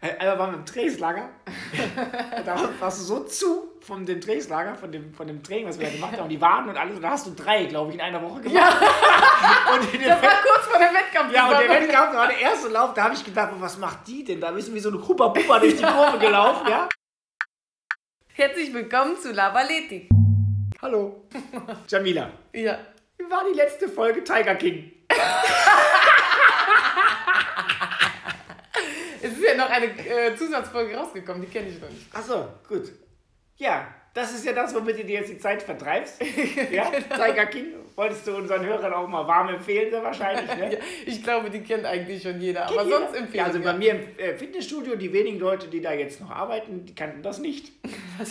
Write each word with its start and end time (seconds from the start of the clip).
Äh, 0.00 0.16
Einmal 0.18 0.38
waren 0.38 0.50
wir 0.52 0.58
im 0.58 0.66
Trainingslager. 0.66 1.28
da 2.46 2.68
warst 2.78 3.00
du 3.00 3.04
so 3.04 3.24
zu 3.24 3.72
von 3.80 4.06
dem 4.06 4.20
Trainingslager, 4.20 4.74
von 4.76 4.92
dem, 4.92 5.12
von 5.12 5.26
dem 5.26 5.42
Training, 5.42 5.66
was 5.66 5.78
wir 5.78 5.86
da 5.88 5.92
gemacht 5.92 6.16
haben, 6.18 6.28
die 6.28 6.40
Waden 6.40 6.68
und 6.70 6.76
alles. 6.76 6.94
Und 6.96 7.02
da 7.02 7.10
hast 7.10 7.26
du 7.26 7.32
drei, 7.34 7.64
glaube 7.64 7.90
ich, 7.90 7.96
in 7.96 8.00
einer 8.00 8.22
Woche 8.22 8.40
gemacht. 8.42 8.76
Ja, 8.80 9.74
Und 9.74 9.94
in 9.94 10.00
das 10.08 10.22
war 10.22 10.30
kurz 10.42 10.66
vor 10.66 10.78
dem 10.78 10.94
Wettkampf. 10.94 11.32
Ja, 11.32 11.48
und 11.48 11.58
der. 11.58 11.68
Wettkampf 11.68 12.14
war 12.14 12.28
der 12.28 12.38
erste 12.38 12.68
Lauf, 12.68 12.94
da 12.94 13.04
habe 13.04 13.14
ich 13.14 13.24
gedacht, 13.24 13.50
was 13.58 13.76
macht 13.78 14.06
die 14.06 14.22
denn? 14.24 14.40
Da 14.40 14.50
ist 14.50 14.72
wie 14.72 14.78
so 14.80 14.88
eine 14.90 15.06
Hupa-Pupa 15.06 15.58
durch 15.58 15.76
die 15.76 15.82
Kurve 15.82 16.18
gelaufen, 16.20 16.68
ja? 16.68 16.88
Herzlich 18.34 18.72
willkommen 18.72 19.16
zu 19.16 19.32
Lavaletik. 19.32 20.08
Hallo. 20.80 21.24
Jamila, 21.88 22.30
Ja. 22.52 22.78
wie 23.16 23.28
war 23.28 23.42
die 23.50 23.56
letzte 23.56 23.88
Folge 23.88 24.22
Tiger 24.22 24.54
King? 24.54 24.92
Es 29.20 29.32
ist 29.32 29.42
ja 29.42 29.47
noch 29.58 29.68
eine 29.70 29.86
äh, 29.86 30.34
Zusatzfolge 30.36 30.96
rausgekommen, 30.96 31.42
die 31.42 31.48
kenne 31.48 31.68
ich 31.68 31.80
noch 31.80 31.90
nicht. 31.90 32.06
Achso, 32.14 32.48
gut. 32.66 32.90
Ja, 33.56 33.88
das 34.14 34.32
ist 34.32 34.44
ja 34.44 34.52
das, 34.52 34.74
womit 34.74 34.98
du 34.98 35.04
dir 35.04 35.20
jetzt 35.20 35.30
die 35.30 35.38
Zeit 35.38 35.62
vertreibst. 35.62 36.20
Ja, 36.72 36.90
Tiger 36.90 37.46
King. 37.46 37.66
Wolltest 37.94 38.26
du 38.28 38.36
unseren 38.36 38.64
Hörern 38.64 38.92
auch 38.92 39.08
mal 39.08 39.26
warm 39.26 39.48
empfehlen, 39.48 39.90
sehr 39.90 40.02
wahrscheinlich, 40.02 40.46
ne? 40.56 40.72
Ja, 40.72 40.78
ich 41.04 41.22
glaube, 41.22 41.50
die 41.50 41.60
kennt 41.62 41.84
eigentlich 41.84 42.22
schon 42.22 42.40
jeder, 42.40 42.66
aber 42.66 42.76
Kennt 42.76 42.86
jeder? 42.86 42.98
sonst 43.00 43.14
empfehlen 43.16 43.34
Ja, 43.38 43.44
also 43.44 43.60
bei 43.60 43.72
mir 43.72 43.90
im 43.92 44.18
äh, 44.18 44.36
Fitnessstudio, 44.36 44.94
die 44.96 45.12
wenigen 45.12 45.38
Leute, 45.40 45.66
die 45.66 45.80
da 45.80 45.92
jetzt 45.92 46.20
noch 46.20 46.30
arbeiten, 46.30 46.86
die 46.86 46.94
kannten 46.94 47.22
das 47.22 47.38
nicht. 47.38 47.72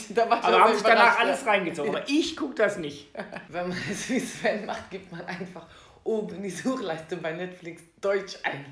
Da 0.09 0.30
war 0.30 0.44
Aber 0.44 0.59
haben 0.59 0.73
sich 0.73 0.83
danach 0.83 1.17
alles 1.19 1.45
reingezogen. 1.45 1.95
Aber 1.95 2.03
ich 2.07 2.35
gucke 2.35 2.55
das 2.55 2.77
nicht. 2.77 3.07
Wenn 3.47 3.69
man 3.69 3.77
es 3.89 4.09
wie 4.09 4.19
Sven 4.19 4.66
macht, 4.66 4.91
gibt 4.91 5.09
man 5.11 5.25
einfach 5.25 5.66
oben 6.03 6.35
in 6.35 6.44
die 6.44 6.49
Suchleiste 6.49 7.16
bei 7.17 7.31
Netflix 7.31 7.83
Deutsch 8.02 8.38
ein. 8.44 8.66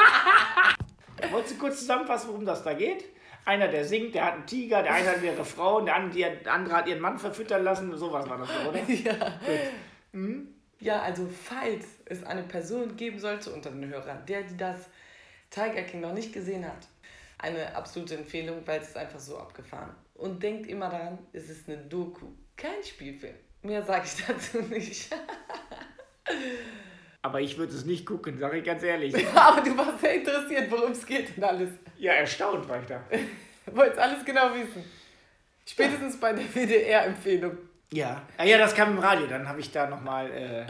Wolltest 1.30 1.54
du 1.54 1.58
kurz 1.58 1.78
zusammenfassen, 1.80 2.28
worum 2.28 2.44
das 2.44 2.62
da 2.62 2.74
geht? 2.74 3.04
Einer, 3.44 3.68
der 3.68 3.84
singt, 3.84 4.14
der 4.14 4.26
hat 4.26 4.34
einen 4.34 4.46
Tiger, 4.46 4.82
der 4.82 4.92
eine 4.92 5.10
hat 5.10 5.46
Frauen, 5.46 5.86
der 5.86 5.96
andere, 5.96 6.36
der 6.36 6.52
andere 6.52 6.76
hat 6.76 6.88
ihren 6.88 7.00
Mann 7.00 7.18
verfüttern 7.18 7.64
lassen. 7.64 7.96
Sowas 7.96 8.28
war 8.28 8.38
das, 8.38 8.50
oder? 8.66 8.80
Ja. 8.88 9.38
Ja, 10.80 11.02
also 11.02 11.28
falls 11.28 11.84
es 12.06 12.24
eine 12.24 12.42
Person 12.42 12.96
geben 12.96 13.18
sollte 13.18 13.52
unter 13.52 13.70
den 13.70 13.86
Hörern, 13.88 14.24
der 14.26 14.44
das 14.56 14.88
Tiger 15.50 15.82
King 15.82 16.00
noch 16.00 16.14
nicht 16.14 16.32
gesehen 16.32 16.64
hat, 16.64 16.88
eine 17.38 17.74
absolute 17.76 18.16
Empfehlung, 18.16 18.62
weil 18.66 18.80
es 18.80 18.88
ist 18.88 18.96
einfach 18.96 19.20
so 19.20 19.38
abgefahren. 19.38 19.94
Und 20.14 20.42
denkt 20.42 20.66
immer 20.66 20.88
daran, 20.88 21.18
es 21.32 21.50
ist 21.50 21.68
eine 21.68 21.78
Doku, 21.78 22.26
kein 22.56 22.82
Spielfilm. 22.82 23.34
Mehr 23.62 23.82
sage 23.82 24.06
ich 24.06 24.24
dazu 24.26 24.62
nicht. 24.62 25.10
Aber 27.22 27.40
ich 27.40 27.58
würde 27.58 27.74
es 27.74 27.84
nicht 27.84 28.06
gucken, 28.06 28.38
sage 28.38 28.58
ich 28.58 28.64
ganz 28.64 28.82
ehrlich. 28.82 29.14
Aber 29.34 29.60
du 29.60 29.76
warst 29.76 30.00
sehr 30.00 30.14
interessiert, 30.14 30.70
worum 30.70 30.92
es 30.92 31.04
geht 31.04 31.36
und 31.36 31.44
alles. 31.44 31.70
Ja, 31.98 32.12
erstaunt 32.12 32.68
war 32.68 32.80
ich 32.80 32.86
da. 32.86 33.02
Wolltest 33.66 33.98
alles 33.98 34.24
genau 34.24 34.54
wissen. 34.54 34.84
Spätestens 35.66 36.18
bei 36.18 36.32
der 36.32 36.44
WDR-Empfehlung. 36.44 37.58
Ja. 37.92 38.22
Ah, 38.36 38.44
ja, 38.44 38.56
das 38.58 38.74
kam 38.74 38.92
im 38.92 38.98
Radio. 38.98 39.26
Dann 39.26 39.48
habe 39.48 39.60
ich 39.60 39.70
da 39.70 39.86
nochmal 39.86 40.30
äh, 40.30 40.64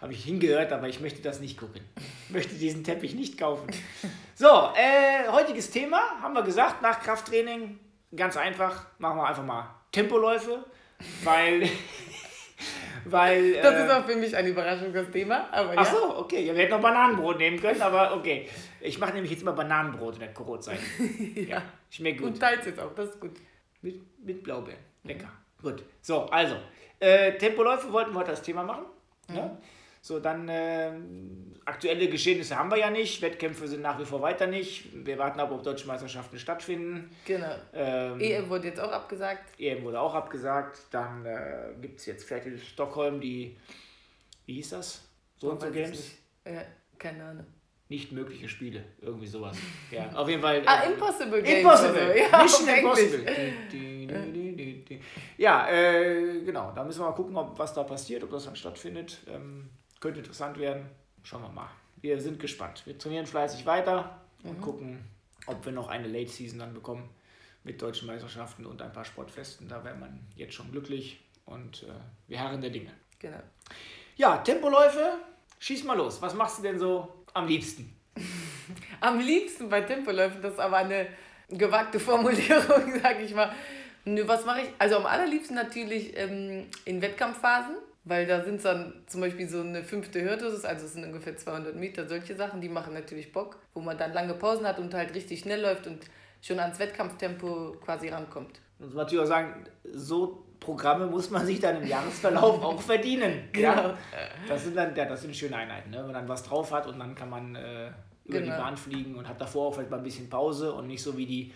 habe 0.00 0.14
ich 0.14 0.24
hingehört, 0.24 0.72
aber 0.72 0.88
ich 0.88 1.00
möchte 1.00 1.20
das 1.20 1.40
nicht 1.40 1.58
gucken. 1.58 1.82
Ich 2.26 2.30
möchte 2.30 2.54
diesen 2.54 2.84
Teppich 2.84 3.14
nicht 3.14 3.38
kaufen. 3.38 3.68
So, 4.34 4.46
äh, 4.46 5.28
heutiges 5.30 5.70
Thema 5.70 6.00
haben 6.22 6.32
wir 6.32 6.42
gesagt, 6.42 6.80
nach 6.80 7.00
Krafttraining, 7.02 7.78
ganz 8.16 8.36
einfach, 8.36 8.86
machen 8.98 9.18
wir 9.18 9.26
einfach 9.26 9.44
mal 9.44 9.74
Tempoläufe, 9.92 10.64
weil. 11.24 11.68
Weil 13.04 13.54
Das 13.54 13.74
äh, 13.74 13.84
ist 13.84 13.90
auch 13.90 14.04
für 14.04 14.16
mich 14.16 14.36
ein 14.36 14.46
Überraschung, 14.46 14.92
das 14.92 15.10
Thema. 15.10 15.48
Aber 15.52 15.74
ja. 15.74 15.80
Ach 15.80 15.86
so, 15.86 16.18
okay. 16.18 16.44
Ja, 16.44 16.54
wir 16.54 16.62
hätten 16.62 16.72
noch 16.72 16.80
Bananenbrot 16.80 17.38
nehmen 17.38 17.60
können, 17.60 17.80
aber 17.80 18.14
okay. 18.16 18.48
Ich 18.80 18.98
mache 18.98 19.12
nämlich 19.12 19.30
jetzt 19.30 19.42
immer 19.42 19.52
Bananenbrot 19.52 20.14
in 20.14 20.20
der 20.20 20.32
Corona-Zeit. 20.34 20.80
ja. 21.34 21.62
Schmeckt 21.90 22.18
gut. 22.18 22.28
Und 22.28 22.40
teils 22.40 22.66
jetzt 22.66 22.80
auch, 22.80 22.94
das 22.94 23.10
ist 23.10 23.20
gut. 23.20 23.32
Mit, 23.82 24.00
mit 24.24 24.42
Blaubeeren. 24.42 24.80
Lecker. 25.04 25.30
Gut. 25.62 25.82
So, 26.00 26.26
also. 26.26 26.56
Äh, 26.98 27.38
Tempoläufe 27.38 27.90
wollten 27.92 28.12
wir 28.12 28.18
heute 28.20 28.32
das 28.32 28.42
Thema 28.42 28.62
machen. 28.62 28.84
Ne? 29.28 29.56
So, 30.02 30.18
dann 30.18 30.48
äh, 30.48 30.92
aktuelle 31.66 32.08
Geschehnisse 32.08 32.56
haben 32.56 32.70
wir 32.70 32.78
ja 32.78 32.90
nicht. 32.90 33.20
Wettkämpfe 33.20 33.68
sind 33.68 33.82
nach 33.82 33.98
wie 33.98 34.06
vor 34.06 34.22
weiter 34.22 34.46
nicht. 34.46 34.88
Wir 35.04 35.18
warten 35.18 35.38
ab, 35.40 35.50
ob 35.50 35.62
deutsche 35.62 35.86
Meisterschaften 35.86 36.38
stattfinden. 36.38 37.14
Genau. 37.26 37.54
Ähm, 37.74 38.18
EM 38.18 38.48
wurde 38.48 38.68
jetzt 38.68 38.80
auch 38.80 38.92
abgesagt. 38.92 39.44
EM 39.58 39.82
wurde 39.82 40.00
auch 40.00 40.14
abgesagt. 40.14 40.78
Dann 40.90 41.26
äh, 41.26 41.74
gibt 41.80 42.00
es 42.00 42.06
jetzt 42.06 42.24
fertig 42.26 42.66
Stockholm 42.66 43.20
die, 43.20 43.58
wie 44.46 44.54
hieß 44.54 44.70
das? 44.70 45.06
So 45.36 45.50
und 45.50 45.60
so 45.60 45.70
Games? 45.70 46.12
Ja, 46.46 46.62
keine 46.98 47.24
Ahnung. 47.24 47.46
Nicht 47.90 48.12
mögliche 48.12 48.48
Spiele. 48.48 48.84
Irgendwie 49.02 49.26
sowas. 49.26 49.56
Ja, 49.90 50.12
auf 50.12 50.28
jeden 50.28 50.40
Fall. 50.40 50.62
Ah, 50.64 50.84
äh, 50.84 50.92
Impossible 50.92 51.42
Games. 51.42 51.58
Impossible. 51.58 51.90
oder 51.90 52.12
so. 52.12 52.18
Ja, 52.18 52.42
Mission. 52.42 52.68
Impossible. 52.68 53.26
Ja, 55.36 55.68
äh, 55.68 56.40
genau. 56.42 56.72
Da 56.72 56.84
müssen 56.84 57.00
wir 57.00 57.06
mal 57.06 57.14
gucken, 57.14 57.36
ob, 57.36 57.58
was 57.58 57.74
da 57.74 57.82
passiert, 57.82 58.22
ob 58.22 58.30
das 58.30 58.44
dann 58.44 58.54
stattfindet. 58.54 59.18
Ähm, 59.28 59.68
könnte 60.00 60.20
interessant 60.20 60.58
werden. 60.58 60.86
Schauen 61.22 61.42
wir 61.42 61.48
mal. 61.50 61.68
Wir 62.00 62.20
sind 62.20 62.40
gespannt. 62.40 62.82
Wir 62.86 62.96
trainieren 62.98 63.26
fleißig 63.26 63.66
weiter 63.66 64.20
und 64.42 64.58
Mhm. 64.58 64.62
gucken, 64.62 65.04
ob 65.46 65.64
wir 65.64 65.72
noch 65.72 65.88
eine 65.88 66.08
Late 66.08 66.30
Season 66.30 66.58
dann 66.58 66.72
bekommen 66.74 67.08
mit 67.62 67.80
deutschen 67.82 68.06
Meisterschaften 68.06 68.64
und 68.64 68.80
ein 68.80 68.92
paar 68.92 69.04
Sportfesten. 69.04 69.68
Da 69.68 69.84
wäre 69.84 69.96
man 69.96 70.18
jetzt 70.34 70.54
schon 70.54 70.70
glücklich 70.72 71.20
und 71.44 71.82
äh, 71.82 71.86
wir 72.28 72.40
harren 72.40 72.60
der 72.60 72.70
Dinge. 72.70 72.90
Genau. 73.18 73.40
Ja, 74.16 74.38
Tempoläufe. 74.38 75.18
Schieß 75.58 75.84
mal 75.84 75.96
los. 75.96 76.22
Was 76.22 76.32
machst 76.34 76.58
du 76.58 76.62
denn 76.62 76.78
so 76.78 77.24
am 77.34 77.46
liebsten? 77.46 77.94
Am 79.00 79.18
liebsten 79.18 79.68
bei 79.68 79.80
Tempoläufen, 79.82 80.40
das 80.42 80.52
ist 80.54 80.58
aber 80.60 80.78
eine 80.78 81.06
gewagte 81.48 81.98
Formulierung, 81.98 82.98
sag 83.02 83.20
ich 83.20 83.34
mal. 83.34 83.52
Nö, 84.04 84.26
was 84.26 84.44
mache 84.44 84.62
ich? 84.62 84.68
Also 84.78 84.96
am 84.96 85.06
allerliebsten 85.06 85.56
natürlich 85.56 86.16
ähm, 86.16 86.66
in 86.84 87.00
Wettkampfphasen, 87.02 87.76
weil 88.04 88.26
da 88.26 88.42
sind 88.42 88.64
dann 88.64 89.02
zum 89.06 89.20
Beispiel 89.20 89.48
so 89.48 89.60
eine 89.60 89.84
fünfte 89.84 90.22
Hürde, 90.22 90.46
also 90.46 90.86
es 90.86 90.92
sind 90.92 91.04
ungefähr 91.04 91.36
200 91.36 91.76
Meter, 91.76 92.08
solche 92.08 92.34
Sachen, 92.34 92.60
die 92.60 92.68
machen 92.68 92.94
natürlich 92.94 93.32
Bock, 93.32 93.58
wo 93.74 93.80
man 93.80 93.98
dann 93.98 94.12
lange 94.12 94.34
Pausen 94.34 94.66
hat 94.66 94.78
und 94.78 94.94
halt 94.94 95.14
richtig 95.14 95.40
schnell 95.40 95.60
läuft 95.60 95.86
und 95.86 95.98
schon 96.42 96.58
ans 96.58 96.78
Wettkampftempo 96.78 97.76
quasi 97.84 98.08
rankommt. 98.08 98.60
muss 98.78 98.88
man 98.94 99.04
natürlich 99.04 99.24
auch 99.24 99.28
sagen, 99.28 99.64
so 99.92 100.44
Programme 100.58 101.06
muss 101.06 101.30
man 101.30 101.44
sich 101.46 101.58
dann 101.60 101.82
im 101.82 101.88
Jahresverlauf 101.88 102.62
auch 102.64 102.80
verdienen. 102.80 103.48
Ja? 103.56 103.74
Genau. 103.74 103.94
Das 104.48 104.64
sind 104.64 104.76
dann, 104.76 104.94
ja, 104.94 105.04
das 105.06 105.22
sind 105.22 105.34
schöne 105.36 105.56
Einheiten, 105.56 105.90
ne? 105.90 105.98
wenn 105.98 106.06
man 106.06 106.14
dann 106.14 106.28
was 106.28 106.42
drauf 106.42 106.72
hat 106.72 106.86
und 106.86 106.98
dann 106.98 107.14
kann 107.14 107.30
man 107.30 107.54
äh, 107.54 107.88
über 108.24 108.38
Genau. 108.40 108.44
die 108.56 108.60
Bahn 108.62 108.76
fliegen 108.76 109.14
und 109.16 109.28
hat 109.28 109.40
davor 109.40 109.68
auch 109.68 109.74
vielleicht 109.74 109.90
mal 109.90 109.96
ein 109.98 110.02
bisschen 110.02 110.28
Pause 110.30 110.72
und 110.72 110.86
nicht 110.86 111.02
so 111.02 111.16
wie 111.16 111.26
die 111.26 111.52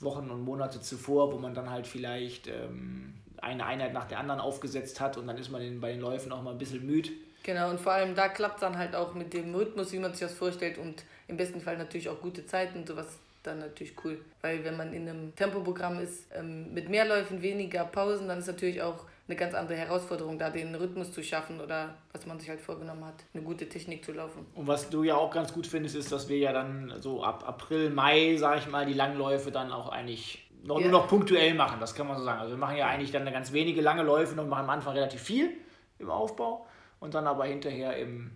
Wochen 0.00 0.30
und 0.30 0.42
Monate 0.42 0.80
zuvor, 0.80 1.32
wo 1.32 1.38
man 1.38 1.54
dann 1.54 1.70
halt 1.70 1.86
vielleicht 1.86 2.46
ähm, 2.48 3.14
eine 3.42 3.66
Einheit 3.66 3.92
nach 3.92 4.06
der 4.06 4.18
anderen 4.18 4.40
aufgesetzt 4.40 5.00
hat 5.00 5.16
und 5.16 5.26
dann 5.26 5.38
ist 5.38 5.50
man 5.50 5.62
in, 5.62 5.80
bei 5.80 5.92
den 5.92 6.00
Läufen 6.00 6.32
auch 6.32 6.42
mal 6.42 6.52
ein 6.52 6.58
bisschen 6.58 6.84
müde. 6.84 7.10
Genau, 7.42 7.70
und 7.70 7.80
vor 7.80 7.92
allem 7.92 8.14
da 8.14 8.28
klappt 8.28 8.56
es 8.56 8.60
dann 8.60 8.76
halt 8.76 8.96
auch 8.96 9.14
mit 9.14 9.32
dem 9.32 9.54
Rhythmus, 9.54 9.92
wie 9.92 9.98
man 9.98 10.12
sich 10.12 10.20
das 10.20 10.34
vorstellt 10.34 10.78
und 10.78 11.04
im 11.28 11.36
besten 11.36 11.60
Fall 11.60 11.78
natürlich 11.78 12.08
auch 12.08 12.20
gute 12.20 12.44
Zeiten 12.44 12.78
und 12.78 12.88
sowas 12.88 13.18
dann 13.46 13.60
natürlich 13.60 13.94
cool. 14.04 14.18
Weil 14.42 14.64
wenn 14.64 14.76
man 14.76 14.92
in 14.92 15.08
einem 15.08 15.34
Tempoprogramm 15.34 16.00
ist, 16.00 16.26
ähm, 16.34 16.72
mit 16.74 16.88
mehr 16.88 17.04
Läufen, 17.04 17.42
weniger 17.42 17.84
Pausen, 17.84 18.28
dann 18.28 18.40
ist 18.40 18.48
natürlich 18.48 18.82
auch 18.82 19.04
eine 19.28 19.36
ganz 19.36 19.54
andere 19.54 19.76
Herausforderung, 19.76 20.38
da 20.38 20.50
den 20.50 20.74
Rhythmus 20.74 21.12
zu 21.12 21.22
schaffen 21.22 21.60
oder 21.60 21.94
was 22.12 22.26
man 22.26 22.38
sich 22.38 22.48
halt 22.48 22.60
vorgenommen 22.60 23.04
hat, 23.04 23.24
eine 23.34 23.42
gute 23.42 23.68
Technik 23.68 24.04
zu 24.04 24.12
laufen. 24.12 24.46
Und 24.54 24.66
was 24.68 24.88
du 24.88 25.02
ja 25.02 25.16
auch 25.16 25.32
ganz 25.32 25.52
gut 25.52 25.66
findest, 25.66 25.96
ist, 25.96 26.12
dass 26.12 26.28
wir 26.28 26.38
ja 26.38 26.52
dann 26.52 26.94
so 27.00 27.24
ab 27.24 27.44
April, 27.46 27.90
Mai, 27.90 28.36
sage 28.36 28.60
ich 28.60 28.68
mal, 28.68 28.86
die 28.86 28.92
Langläufe 28.92 29.50
dann 29.50 29.72
auch 29.72 29.88
eigentlich 29.88 30.45
noch, 30.66 30.78
Ja. 30.80 30.88
nur 30.88 31.00
noch 31.00 31.08
punktuell 31.08 31.54
machen. 31.54 31.78
Das 31.80 31.94
kann 31.94 32.06
man 32.06 32.16
so 32.18 32.24
sagen. 32.24 32.40
Also 32.40 32.52
wir 32.54 32.58
machen 32.58 32.76
ja 32.76 32.86
eigentlich 32.88 33.12
dann 33.12 33.24
ganz 33.32 33.52
wenige 33.52 33.80
lange 33.80 34.02
Läufe 34.02 34.38
und 34.40 34.48
machen 34.48 34.64
am 34.64 34.70
Anfang 34.70 34.94
relativ 34.94 35.20
viel 35.22 35.50
im 35.98 36.10
Aufbau 36.10 36.66
und 37.00 37.14
dann 37.14 37.26
aber 37.26 37.44
hinterher 37.46 37.96
im, 37.96 38.32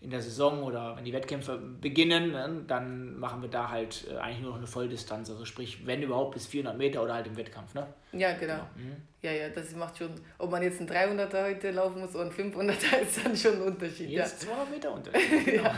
in 0.00 0.10
der 0.10 0.22
Saison 0.22 0.62
oder 0.62 0.96
wenn 0.96 1.04
die 1.04 1.12
Wettkämpfe 1.12 1.58
beginnen, 1.58 2.30
ne, 2.32 2.62
dann 2.66 3.18
machen 3.18 3.42
wir 3.42 3.48
da 3.48 3.68
halt 3.68 4.06
äh, 4.10 4.16
eigentlich 4.18 4.40
nur 4.42 4.50
noch 4.50 4.58
eine 4.58 4.66
Volldistanz. 4.68 5.28
Also 5.30 5.44
sprich, 5.44 5.86
wenn 5.86 6.02
überhaupt 6.02 6.34
bis 6.34 6.46
400 6.46 6.76
Meter 6.78 7.02
oder 7.02 7.14
halt 7.14 7.26
im 7.26 7.36
Wettkampf. 7.36 7.74
Ne? 7.74 7.86
Ja, 8.12 8.32
genau. 8.34 8.60
Ja, 9.22 9.32
ja, 9.32 9.48
das 9.48 9.74
macht 9.74 9.98
schon, 9.98 10.10
ob 10.38 10.50
man 10.52 10.62
jetzt 10.62 10.80
einen 10.80 10.88
300er 10.88 11.44
heute 11.44 11.70
laufen 11.72 12.00
muss 12.00 12.14
oder 12.14 12.24
einen 12.26 12.32
500er, 12.32 12.98
ist 13.02 13.24
dann 13.24 13.36
schon 13.36 13.54
ein 13.54 13.62
Unterschied. 13.62 14.10
Ja. 14.10 14.22
Jetzt 14.22 14.40
200 14.42 14.70
Meter 14.70 14.92
Unterschied. 14.92 15.44
Genau. 15.46 15.70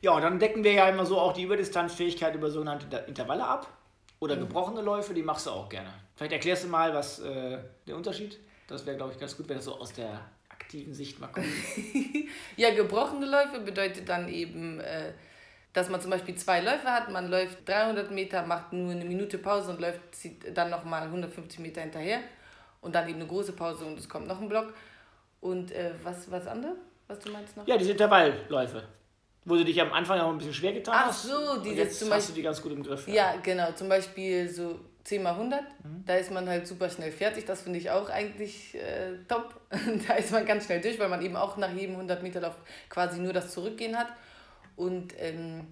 ja, 0.00 0.12
und 0.12 0.22
dann 0.22 0.38
decken 0.38 0.62
wir 0.62 0.72
ja 0.72 0.88
immer 0.88 1.04
so 1.04 1.18
auch 1.18 1.32
die 1.32 1.42
Überdistanzfähigkeit 1.42 2.34
über 2.36 2.50
sogenannte 2.50 2.96
Intervalle 3.08 3.44
ab. 3.44 3.66
Oder 4.20 4.36
gebrochene 4.36 4.80
Läufe, 4.80 5.14
die 5.14 5.22
machst 5.22 5.46
du 5.46 5.50
auch 5.50 5.68
gerne. 5.68 5.92
Vielleicht 6.16 6.32
erklärst 6.32 6.64
du 6.64 6.68
mal, 6.68 6.92
was 6.92 7.20
äh, 7.20 7.58
der 7.86 7.96
Unterschied 7.96 8.38
Das 8.66 8.84
wäre, 8.84 8.96
glaube 8.96 9.12
ich, 9.12 9.18
ganz 9.18 9.36
gut, 9.36 9.48
wenn 9.48 9.56
das 9.56 9.64
so 9.66 9.78
aus 9.78 9.92
der 9.92 10.20
aktiven 10.48 10.92
Sicht 10.92 11.20
mal 11.20 11.28
kommt. 11.28 11.46
Ja, 12.56 12.74
gebrochene 12.74 13.26
Läufe 13.26 13.60
bedeutet 13.60 14.08
dann 14.08 14.28
eben, 14.28 14.80
äh, 14.80 15.12
dass 15.72 15.88
man 15.88 16.00
zum 16.00 16.10
Beispiel 16.10 16.34
zwei 16.34 16.60
Läufe 16.60 16.88
hat. 16.88 17.10
Man 17.10 17.30
läuft 17.30 17.68
300 17.68 18.10
Meter, 18.10 18.44
macht 18.44 18.72
nur 18.72 18.90
eine 18.90 19.04
Minute 19.04 19.38
Pause 19.38 19.70
und 19.70 19.80
läuft 19.80 20.00
zieht 20.14 20.56
dann 20.56 20.70
nochmal 20.70 21.02
150 21.02 21.60
Meter 21.60 21.80
hinterher. 21.80 22.20
Und 22.80 22.94
dann 22.94 23.08
eben 23.08 23.20
eine 23.20 23.28
große 23.28 23.52
Pause 23.52 23.84
und 23.84 23.98
es 23.98 24.08
kommt 24.08 24.26
noch 24.26 24.40
ein 24.40 24.48
Block. 24.48 24.74
Und 25.40 25.70
äh, 25.70 25.92
was, 26.02 26.30
was 26.30 26.46
andere? 26.46 26.74
Was 27.06 27.20
du 27.20 27.30
meinst 27.30 27.56
noch? 27.56 27.66
Ja, 27.66 27.76
diese 27.76 27.92
Intervallläufe. 27.92 28.82
Wo 29.48 29.56
du 29.56 29.64
dich 29.64 29.80
am 29.80 29.92
Anfang 29.92 30.20
auch 30.20 30.30
ein 30.30 30.38
bisschen 30.38 30.54
schwer 30.54 30.72
getan 30.72 30.94
Ach 30.96 31.06
hast. 31.06 31.22
so, 31.24 31.52
und 31.52 31.64
dieses 31.64 31.78
jetzt 31.78 31.98
zum 32.00 32.08
hast 32.10 32.16
Beispiel- 32.16 32.34
du 32.34 32.36
die 32.40 32.42
ganz 32.44 32.62
gut 32.62 32.72
im 32.72 32.82
Griff. 32.82 33.08
Ja, 33.08 33.34
genau. 33.42 33.72
Zum 33.72 33.88
Beispiel 33.88 34.48
so 34.48 34.78
10 35.04 35.22
mal 35.22 35.32
100. 35.34 35.62
Mhm. 35.62 36.04
Da 36.06 36.16
ist 36.16 36.30
man 36.30 36.48
halt 36.48 36.66
super 36.66 36.90
schnell 36.90 37.10
fertig. 37.12 37.46
Das 37.46 37.62
finde 37.62 37.78
ich 37.78 37.90
auch 37.90 38.10
eigentlich 38.10 38.74
äh, 38.74 39.16
top. 39.26 39.58
da 40.08 40.14
ist 40.14 40.32
man 40.32 40.44
ganz 40.44 40.66
schnell 40.66 40.80
durch, 40.80 40.98
weil 40.98 41.08
man 41.08 41.22
eben 41.22 41.34
auch 41.36 41.56
nach 41.56 41.72
jedem 41.72 41.94
100 41.94 42.22
Meter 42.22 42.40
Lauf 42.40 42.56
quasi 42.90 43.18
nur 43.20 43.32
das 43.32 43.50
Zurückgehen 43.52 43.96
hat. 43.98 44.08
Und 44.76 45.14
ähm, 45.18 45.66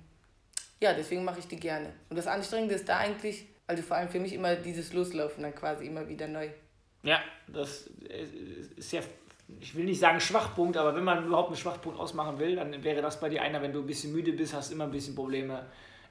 ja, 0.81 0.93
deswegen 0.94 1.25
mache 1.25 1.38
ich 1.40 1.46
die 1.46 1.56
gerne. 1.61 1.93
Und 2.08 2.17
das 2.17 2.26
Anstrengende 2.26 2.75
ist 2.75 2.88
da 2.88 2.96
eigentlich, 2.99 3.46
also 3.67 3.82
vor 3.82 3.96
allem 3.99 4.08
für 4.08 4.20
mich 4.20 4.32
immer 4.32 4.56
dieses 4.56 4.93
Loslaufen 4.93 5.43
dann 5.43 5.55
quasi 5.55 5.87
immer 5.87 6.08
wieder 6.08 6.26
neu. 6.29 6.49
Ja, 7.02 7.20
das 7.46 7.88
ist 8.76 8.93
ja, 8.93 9.00
ich 9.60 9.75
will 9.76 9.84
nicht 9.84 10.00
sagen 10.00 10.20
Schwachpunkt, 10.20 10.76
aber 10.76 10.94
wenn 10.94 11.04
man 11.04 11.25
überhaupt 11.26 11.48
einen 11.48 11.56
Schwachpunkt 11.56 11.98
ausmachen 11.98 12.38
will, 12.38 12.56
dann 12.56 12.82
wäre 12.82 13.00
das 13.02 13.20
bei 13.20 13.28
dir 13.28 13.43
einer, 13.43 13.62
wenn 13.62 13.72
du 13.72 13.81
ein 13.81 13.87
bisschen 13.87 14.12
müde 14.12 14.32
bist, 14.32 14.54
hast 14.54 14.70
du 14.70 14.75
immer 14.75 14.84
ein 14.84 14.90
bisschen 14.90 15.14
Probleme 15.14 15.66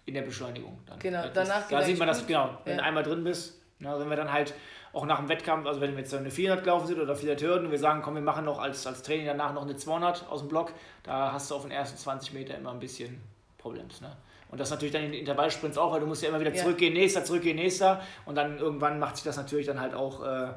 in 0.05 0.13
der 0.13 0.21
Beschleunigung. 0.21 0.79
Dann, 0.85 0.99
Genau, 0.99 1.21
das, 1.23 1.33
danach 1.33 1.67
Da 1.67 1.81
sieht 1.81 1.97
man 1.97 2.07
das, 2.07 2.17
eigentlich 2.19 2.27
genau, 2.27 2.47
gut. 2.47 2.57
wenn 2.65 2.71
Ja. 2.73 2.77
du 2.77 2.83
einmal 2.83 3.03
drin 3.03 3.23
bist. 3.23 3.59
Na, 3.79 3.99
wenn 3.99 4.09
wir 4.09 4.15
dann 4.15 4.31
halt 4.31 4.53
auch 4.93 5.05
nach 5.05 5.17
dem 5.19 5.27
Wettkampf, 5.27 5.67
also 5.67 5.81
wenn 5.81 5.91
wir 5.91 5.99
jetzt 5.99 6.11
so 6.11 6.17
eine 6.17 6.31
400 6.31 6.63
gelaufen 6.63 6.87
sind 6.87 6.99
oder 7.01 7.13
400 7.15 7.41
Hürden 7.41 7.65
und 7.65 7.71
wir 7.71 7.79
sagen, 7.79 8.01
komm, 8.01 8.15
wir 8.15 8.21
machen 8.21 8.45
noch 8.45 8.59
als, 8.59 8.87
als 8.87 9.03
Training 9.03 9.25
danach 9.25 9.53
noch 9.53 9.63
eine 9.63 9.75
200 9.75 10.27
aus 10.29 10.39
dem 10.39 10.47
Block, 10.47 10.71
da 11.03 11.33
hast 11.33 11.51
du 11.51 11.55
auf 11.55 11.63
den 11.63 11.71
ersten 11.71 11.97
20 11.97 12.31
Meter 12.33 12.55
immer 12.57 12.71
ein 12.71 12.79
bisschen 12.79 13.19
Problems. 13.57 13.99
Ne? 13.99 14.15
Und 14.49 14.61
das 14.61 14.69
natürlich 14.69 14.93
dann 14.93 15.03
in 15.03 15.11
den 15.11 15.19
Intervallsprints 15.19 15.77
auch, 15.77 15.91
weil 15.91 15.99
du 15.99 16.05
musst 16.05 16.23
ja 16.23 16.29
immer 16.29 16.39
wieder 16.39 16.53
Ja. 16.53 16.61
zurückgehen, 16.61 16.93
nächster, 16.93 17.25
zurückgehen, 17.25 17.57
nächster 17.57 18.01
und 18.25 18.35
dann 18.35 18.59
irgendwann 18.59 18.97
macht 18.99 19.17
sich 19.17 19.25
das 19.25 19.35
natürlich 19.35 19.65
dann 19.65 19.81
halt 19.81 19.93
auch 19.93 20.23
äh, 20.23 20.47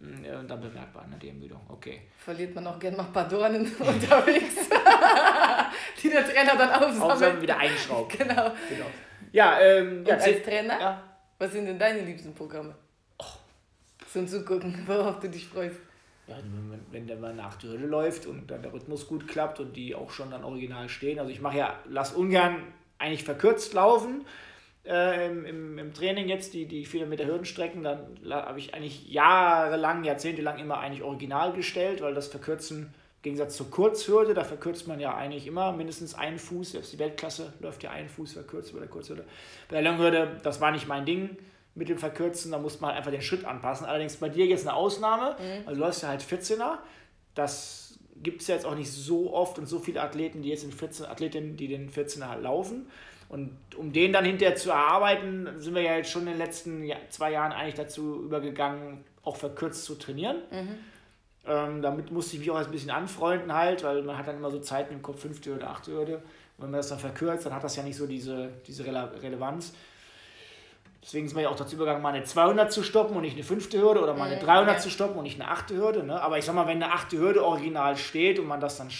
äh, 0.00 0.46
dann 0.46 0.60
bemerkbar, 0.60 1.06
ne, 1.06 1.16
die 1.20 1.28
Ermüdung. 1.28 1.60
Okay. 1.68 2.02
Verliert 2.18 2.54
man 2.54 2.66
auch 2.66 2.78
gerne 2.78 2.96
mal 2.96 3.04
ein 3.06 3.12
paar 3.12 3.28
Dornen 3.28 3.62
unterwegs, 3.78 4.54
die 6.02 6.08
der 6.10 6.24
Trainer 6.24 6.56
dann 6.56 6.70
Aufsammeln 6.70 7.02
aufsammelt. 7.02 7.42
wieder 7.42 7.56
einschrauben. 7.58 8.08
Genau. 8.18 8.52
genau. 8.68 8.86
Ja, 9.32 9.60
ähm, 9.60 10.04
ja, 10.04 10.14
Und 10.16 10.22
als 10.22 10.42
Trainer? 10.42 10.80
ja, 10.80 11.02
Was 11.38 11.52
sind 11.52 11.66
denn 11.66 11.78
deine 11.78 12.00
liebsten 12.02 12.34
Programme? 12.34 12.74
Zum 14.12 14.28
Zugucken, 14.28 14.82
worauf 14.86 15.20
du 15.20 15.28
dich 15.30 15.46
freust. 15.46 15.76
Ja, 16.26 16.36
wenn, 16.36 16.80
wenn 16.90 17.06
der 17.06 17.16
mal 17.16 17.32
nach 17.34 17.54
der 17.56 17.70
Hürde 17.70 17.86
läuft 17.86 18.26
und 18.26 18.50
dann 18.50 18.60
der 18.62 18.72
Rhythmus 18.72 19.06
gut 19.06 19.26
klappt 19.26 19.58
und 19.58 19.74
die 19.74 19.94
auch 19.94 20.10
schon 20.10 20.30
dann 20.30 20.44
original 20.44 20.88
stehen. 20.90 21.18
Also 21.18 21.30
ich 21.30 21.40
mache 21.40 21.56
ja, 21.58 21.78
lass 21.88 22.12
ungern 22.12 22.62
eigentlich 22.98 23.24
verkürzt 23.24 23.72
laufen 23.72 24.26
äh, 24.86 25.26
im, 25.28 25.44
im, 25.44 25.78
im 25.78 25.94
Training 25.94 26.28
jetzt, 26.28 26.54
die, 26.54 26.66
die 26.66 26.84
400 26.84 27.08
Meter 27.08 27.26
Hürdenstrecken, 27.30 27.82
dann 27.82 28.18
habe 28.28 28.58
ich 28.58 28.74
eigentlich 28.74 29.08
jahrelang, 29.08 30.04
jahrzehntelang 30.04 30.58
immer 30.58 30.78
eigentlich 30.78 31.02
original 31.02 31.52
gestellt, 31.52 32.00
weil 32.00 32.14
das 32.14 32.28
Verkürzen, 32.28 32.82
im 32.82 33.22
Gegensatz 33.22 33.56
zur 33.56 33.70
Kurzhürde, 33.70 34.34
da 34.34 34.42
verkürzt 34.42 34.88
man 34.88 34.98
ja 34.98 35.14
eigentlich 35.14 35.46
immer 35.46 35.72
mindestens 35.72 36.14
einen 36.14 36.38
Fuß, 36.38 36.72
selbst 36.72 36.92
die 36.92 36.98
Weltklasse 36.98 37.52
läuft 37.60 37.82
ja 37.84 37.90
einen 37.90 38.08
Fuß 38.08 38.32
verkürzt 38.32 38.72
bei 38.72 38.80
der 38.80 38.88
Kurzhürde. 38.88 39.24
Bei 39.68 39.80
der 39.80 39.82
Langhürde, 39.82 40.40
das 40.42 40.60
war 40.60 40.72
nicht 40.72 40.88
mein 40.88 41.06
Ding 41.06 41.36
mit 41.74 41.88
dem 41.88 41.98
Verkürzen, 41.98 42.50
da 42.50 42.58
musste 42.58 42.80
man 42.80 42.90
halt 42.90 42.98
einfach 42.98 43.12
den 43.12 43.22
Schritt 43.22 43.44
anpassen. 43.44 43.86
Allerdings 43.86 44.16
bei 44.16 44.28
dir 44.28 44.46
jetzt 44.46 44.66
eine 44.66 44.76
Ausnahme, 44.76 45.36
also 45.64 45.78
du 45.78 45.86
läufst 45.86 46.02
ja 46.02 46.08
halt 46.08 46.22
14er, 46.22 46.78
das 47.34 47.98
gibt 48.22 48.42
es 48.42 48.48
ja 48.48 48.56
jetzt 48.56 48.66
auch 48.66 48.74
nicht 48.74 48.90
so 48.90 49.32
oft 49.32 49.58
und 49.58 49.66
so 49.66 49.78
viele 49.78 50.02
Athleten, 50.02 50.42
die 50.42 50.48
jetzt 50.48 50.64
in 50.64 50.72
14 50.72 51.06
Athletinnen, 51.06 51.56
die 51.56 51.68
den 51.68 51.90
14er 51.90 52.28
halt 52.28 52.42
laufen. 52.42 52.88
Und 53.32 53.56
um 53.78 53.94
den 53.94 54.12
dann 54.12 54.26
hinterher 54.26 54.56
zu 54.56 54.70
erarbeiten, 54.70 55.48
sind 55.56 55.74
wir 55.74 55.80
ja 55.80 55.96
jetzt 55.96 56.10
schon 56.10 56.22
in 56.22 56.34
den 56.34 56.38
letzten 56.38 56.92
zwei 57.08 57.32
Jahren 57.32 57.52
eigentlich 57.52 57.76
dazu 57.76 58.22
übergegangen, 58.22 59.04
auch 59.24 59.36
verkürzt 59.36 59.86
zu 59.86 59.94
trainieren. 59.94 60.36
Ähm, 61.46 61.80
damit 61.80 62.12
musste 62.12 62.34
ich 62.36 62.40
mich 62.40 62.50
auch 62.50 62.58
erst 62.58 62.68
ein 62.68 62.72
bisschen 62.72 62.90
anfreunden 62.90 63.54
halt, 63.54 63.84
weil 63.84 64.02
man 64.02 64.18
hat 64.18 64.28
dann 64.28 64.36
immer 64.36 64.50
so 64.50 64.58
Zeiten 64.58 64.92
im 64.92 65.00
Kopf, 65.00 65.22
fünfte 65.22 65.54
oder 65.54 65.70
achte 65.70 65.92
Hürde. 65.92 66.16
Und 66.16 66.64
wenn 66.64 66.72
man 66.72 66.78
das 66.78 66.90
dann 66.90 66.98
verkürzt, 66.98 67.46
dann 67.46 67.54
hat 67.54 67.64
das 67.64 67.74
ja 67.74 67.82
nicht 67.82 67.96
so 67.96 68.06
diese, 68.06 68.50
diese 68.66 68.84
Rele 68.84 69.10
Relevanz. 69.22 69.72
Deswegen 71.02 71.24
ist 71.24 71.32
man 71.32 71.42
ja 71.42 71.48
auch 71.48 71.56
dazu 71.56 71.74
übergegangen, 71.74 72.02
mal 72.02 72.12
eine 72.12 72.24
200 72.24 72.70
zu 72.70 72.82
stoppen 72.82 73.16
und 73.16 73.22
nicht 73.22 73.34
eine 73.34 73.44
fünfte 73.44 73.80
Hürde 73.80 74.02
oder 74.02 74.12
mal 74.12 74.30
eine 74.30 74.40
300 74.40 74.76
ja. 74.76 74.80
zu 74.80 74.90
stoppen 74.90 75.16
und 75.16 75.24
nicht 75.24 75.40
eine 75.40 75.50
achte 75.50 75.74
Hürde. 75.74 76.04
Ne? 76.04 76.20
Aber 76.20 76.36
ich 76.36 76.44
sag 76.44 76.54
mal, 76.54 76.66
wenn 76.66 76.82
eine 76.82 76.92
achte 76.92 77.16
Hürde 77.16 77.42
original 77.42 77.96
steht 77.96 78.38
und 78.38 78.46
man 78.46 78.60
das 78.60 78.76
dann 78.76 78.90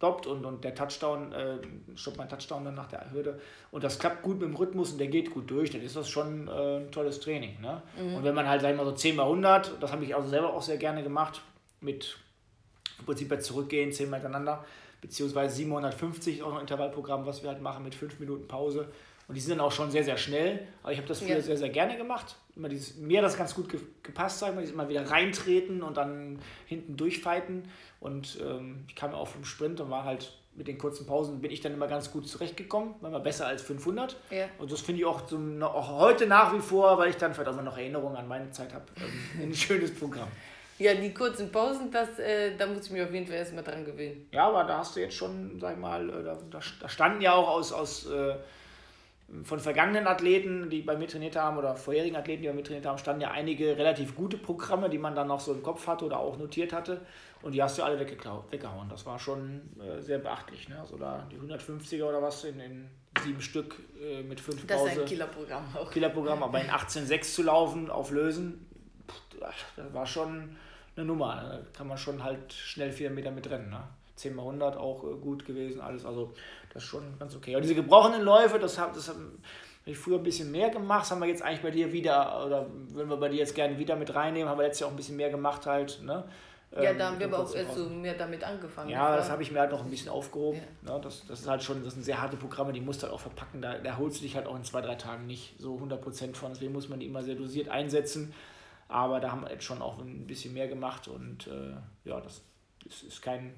stoppt 0.00 0.26
und, 0.26 0.46
und 0.46 0.64
der 0.64 0.74
Touchdown, 0.74 1.30
äh, 1.32 1.58
stoppt 1.94 2.16
mein 2.16 2.26
Touchdown 2.26 2.64
dann 2.64 2.74
nach 2.74 2.86
der 2.86 3.12
Hürde 3.12 3.38
und 3.70 3.84
das 3.84 3.98
klappt 3.98 4.22
gut 4.22 4.40
mit 4.40 4.48
dem 4.48 4.56
Rhythmus 4.56 4.92
und 4.92 4.98
der 4.98 5.08
geht 5.08 5.30
gut 5.30 5.50
durch, 5.50 5.70
dann 5.70 5.82
ist 5.82 5.94
das 5.94 6.08
schon 6.08 6.48
äh, 6.48 6.78
ein 6.78 6.90
tolles 6.90 7.20
Training. 7.20 7.60
Ne? 7.60 7.82
Und 8.16 8.24
wenn 8.24 8.34
man 8.34 8.48
halt, 8.48 8.62
sag 8.62 8.70
ich 8.70 8.76
mal, 8.78 8.86
so 8.86 8.92
10 8.92 9.14
mal 9.14 9.24
100, 9.24 9.74
das 9.78 9.92
habe 9.92 10.02
ich 10.04 10.16
also 10.16 10.26
selber 10.30 10.54
auch 10.54 10.62
sehr 10.62 10.78
gerne 10.78 11.02
gemacht, 11.02 11.42
mit 11.82 12.16
im 12.98 13.04
Prinzip 13.04 13.30
jetzt 13.30 13.44
zurückgehen, 13.46 13.92
10 13.92 14.08
Mal 14.08 14.16
hintereinander, 14.20 14.64
beziehungsweise 15.02 15.54
750 15.56 16.42
auch 16.42 16.48
noch 16.48 16.54
ein 16.56 16.62
Intervallprogramm, 16.62 17.26
was 17.26 17.42
wir 17.42 17.50
halt 17.50 17.60
machen 17.60 17.84
mit 17.84 17.94
5 17.94 18.20
Minuten 18.20 18.48
Pause. 18.48 18.88
Und 19.28 19.34
die 19.34 19.40
sind 19.40 19.58
dann 19.58 19.60
auch 19.60 19.70
schon 19.72 19.90
sehr, 19.90 20.02
sehr 20.02 20.16
schnell. 20.16 20.66
Aber 20.82 20.92
ich 20.92 20.98
habe 20.98 21.08
das 21.08 21.18
früher 21.20 21.36
Ja. 21.36 21.40
sehr, 21.42 21.58
sehr 21.58 21.68
gerne 21.68 21.98
gemacht. 21.98 22.36
Immer 22.60 22.68
dieses, 22.68 22.96
mir 22.96 23.18
hat 23.18 23.24
das 23.24 23.38
ganz 23.38 23.54
gut 23.54 23.70
ge 23.70 23.80
gepasst, 24.02 24.38
sag 24.38 24.50
ich 24.50 24.54
mal, 24.54 24.60
dieses 24.60 24.74
immer 24.74 24.86
wieder 24.90 25.10
reintreten 25.10 25.82
und 25.82 25.96
dann 25.96 26.38
hinten 26.66 26.94
durchfighten. 26.94 27.62
Und 28.00 28.38
ähm, 28.46 28.84
ich 28.86 28.94
kam 28.94 29.12
ja 29.12 29.16
auch 29.16 29.28
vom 29.28 29.46
Sprint 29.46 29.80
und 29.80 29.88
war 29.88 30.04
halt 30.04 30.30
mit 30.54 30.68
den 30.68 30.76
kurzen 30.76 31.06
Pausen, 31.06 31.40
bin 31.40 31.50
ich 31.50 31.62
dann 31.62 31.72
immer 31.72 31.86
ganz 31.86 32.10
gut 32.10 32.28
zurechtgekommen, 32.28 32.96
war 33.00 33.10
mal 33.10 33.20
besser 33.20 33.46
als 33.46 33.62
500. 33.62 34.14
Ja. 34.30 34.44
Und 34.58 34.70
das 34.70 34.82
finde 34.82 35.00
ich 35.00 35.06
auch, 35.06 35.22
noch- 35.30 35.74
auch 35.74 35.88
heute 36.00 36.26
nach 36.26 36.52
wie 36.54 36.58
vor, 36.60 36.98
weil 36.98 37.08
ich 37.08 37.16
dann 37.16 37.32
vielleicht 37.32 37.48
auch 37.48 37.54
immer 37.54 37.62
noch 37.62 37.78
Erinnerungen 37.78 38.16
an 38.16 38.28
meine 38.28 38.50
Zeit 38.50 38.74
habe, 38.74 38.84
ähm, 38.98 39.42
ein 39.50 39.54
schönes 39.54 39.94
Programm. 39.94 40.28
Ja, 40.78 40.92
die 40.94 41.14
kurzen 41.14 41.50
Pausen, 41.50 41.90
das, 41.90 42.18
äh, 42.18 42.56
da 42.58 42.66
muss 42.66 42.86
ich 42.86 42.90
mich 42.92 43.00
auf 43.02 43.12
jeden 43.12 43.26
Fall 43.26 43.36
erstmal 43.36 43.64
dran 43.64 43.86
gewöhnen. 43.86 44.28
Ja, 44.32 44.48
aber 44.48 44.64
da 44.64 44.78
hast 44.78 44.96
du 44.96 45.00
jetzt 45.00 45.14
schon, 45.14 45.58
sag 45.60 45.74
ich 45.74 45.78
mal, 45.78 46.08
äh, 46.10 46.24
da, 46.24 46.38
da, 46.50 46.60
da 46.80 46.88
standen 46.90 47.22
ja 47.22 47.32
auch 47.34 47.48
aus, 47.48 47.72
aus 47.72 48.06
äh, 48.10 48.34
von 49.44 49.60
vergangenen 49.60 50.06
Athleten, 50.06 50.70
die 50.70 50.82
bei 50.82 50.96
mir 50.96 51.06
trainiert 51.06 51.36
haben, 51.36 51.56
oder 51.56 51.76
vorherigen 51.76 52.16
Athleten, 52.16 52.42
die 52.42 52.48
bei 52.48 52.54
mir 52.54 52.64
trainiert 52.64 52.86
haben, 52.86 52.98
standen 52.98 53.22
ja 53.22 53.30
einige 53.30 53.76
relativ 53.76 54.16
gute 54.16 54.36
Programme, 54.36 54.90
die 54.90 54.98
man 54.98 55.14
dann 55.14 55.28
noch 55.28 55.40
so 55.40 55.52
im 55.52 55.62
Kopf 55.62 55.86
hatte 55.86 56.04
oder 56.04 56.18
auch 56.18 56.36
notiert 56.36 56.72
hatte. 56.72 57.00
Und 57.42 57.52
die 57.52 57.62
hast 57.62 57.78
du 57.78 57.82
alle 57.82 57.98
weggehauen. 57.98 58.88
Das 58.88 59.06
war 59.06 59.18
schon 59.18 59.60
äh, 59.80 60.00
sehr 60.00 60.18
beachtlich. 60.18 60.68
Ne? 60.68 60.78
Also 60.78 60.98
da 60.98 61.26
die 61.30 61.36
150er 61.38 62.04
oder 62.04 62.20
was 62.20 62.44
in, 62.44 62.58
in 62.60 62.90
sieben 63.22 63.40
Stück 63.40 63.76
äh, 64.02 64.22
mit 64.22 64.40
fünf 64.40 64.66
Das 64.66 64.80
ist 64.80 64.88
Pause. 64.88 65.00
ein 65.02 65.06
Killerprogramm 65.06 65.64
auch. 65.76 65.90
Killerprogramm, 65.90 66.42
aber 66.42 66.60
in 66.60 66.68
18,6 66.68 67.34
zu 67.34 67.42
laufen, 67.44 67.88
auf 67.88 68.10
Lösen, 68.10 68.66
pff, 69.08 69.38
das 69.76 69.94
war 69.94 70.06
schon 70.06 70.56
eine 70.96 71.06
Nummer. 71.06 71.36
Da 71.36 71.60
kann 71.72 71.86
man 71.86 71.96
schon 71.98 72.22
halt 72.22 72.52
schnell 72.52 72.90
4 72.92 73.10
Meter 73.10 73.30
mit 73.30 73.48
rennen. 73.48 73.70
Ne? 73.70 73.82
10 74.20 74.34
mal 74.34 74.42
100 74.42 74.76
auch 74.76 75.04
äh, 75.04 75.14
gut 75.16 75.44
gewesen, 75.44 75.80
alles. 75.80 76.04
Also 76.04 76.32
das 76.72 76.82
ist 76.82 76.88
schon 76.88 77.18
ganz 77.18 77.34
okay. 77.36 77.56
Und 77.56 77.62
diese 77.62 77.74
gebrochenen 77.74 78.22
Läufe, 78.22 78.58
das 78.58 78.78
habe 78.78 78.92
das 78.94 79.08
hab 79.08 79.16
ich 79.84 79.98
früher 79.98 80.18
ein 80.18 80.22
bisschen 80.22 80.50
mehr 80.50 80.70
gemacht. 80.70 81.02
Das 81.02 81.10
haben 81.10 81.20
wir 81.20 81.28
jetzt 81.28 81.42
eigentlich 81.42 81.62
bei 81.62 81.70
dir 81.70 81.92
wieder, 81.92 82.46
oder 82.46 82.66
würden 82.90 83.08
wir 83.08 83.16
bei 83.16 83.28
dir 83.28 83.38
jetzt 83.38 83.54
gerne 83.54 83.78
wieder 83.78 83.96
mit 83.96 84.14
reinnehmen, 84.14 84.48
haben 84.48 84.58
wir 84.58 84.64
letztes 84.64 84.80
Jahr 84.80 84.88
auch 84.88 84.92
ein 84.92 84.96
bisschen 84.96 85.16
mehr 85.16 85.30
gemacht 85.30 85.66
halt. 85.66 86.00
Ne? 86.02 86.24
Ja, 86.72 86.82
Ähm, 86.82 86.98
da 86.98 87.06
haben 87.08 87.18
wir 87.18 87.26
aber 87.26 87.40
auch 87.40 87.54
erst 87.54 87.74
so 87.74 87.88
mehr 87.88 88.14
damit 88.14 88.44
angefangen. 88.44 88.90
Ja, 88.90 89.16
das 89.16 89.28
habe 89.28 89.42
ich 89.42 89.50
mir 89.50 89.60
halt 89.60 89.72
noch 89.72 89.82
ein 89.82 89.90
bisschen 89.90 90.10
aufgehoben. 90.10 90.60
Ja. 90.86 90.94
Ne, 90.94 91.00
das, 91.00 91.26
das 91.26 91.40
ist 91.40 91.48
halt 91.48 91.62
schon, 91.62 91.82
das 91.82 91.94
sind 91.94 92.04
sehr 92.04 92.20
harte 92.20 92.36
Programme, 92.36 92.72
die 92.72 92.80
musst 92.80 93.02
du 93.02 93.06
halt 93.06 93.14
auch 93.14 93.20
verpacken. 93.20 93.60
Da, 93.60 93.78
da 93.78 93.96
holst 93.96 94.18
du 94.18 94.22
dich 94.22 94.36
halt 94.36 94.46
auch 94.46 94.54
in 94.54 94.62
zwei, 94.62 94.80
drei 94.80 94.94
Tagen 94.94 95.26
nicht 95.26 95.54
so 95.58 95.76
100% 95.76 96.36
von. 96.36 96.52
Deswegen 96.52 96.72
muss 96.72 96.88
man 96.88 97.00
die 97.00 97.06
immer 97.06 97.22
sehr 97.22 97.34
dosiert 97.34 97.68
einsetzen. 97.68 98.32
Aber 98.86 99.20
da 99.20 99.32
haben 99.32 99.42
wir 99.42 99.50
jetzt 99.50 99.64
schon 99.64 99.82
auch 99.82 99.98
ein 99.98 100.26
bisschen 100.26 100.52
mehr 100.52 100.66
gemacht 100.68 101.06
und 101.06 101.46
äh, 101.46 101.74
ja, 102.08 102.20
das 102.20 102.42
ist, 102.84 103.04
ist 103.04 103.22
kein, 103.22 103.54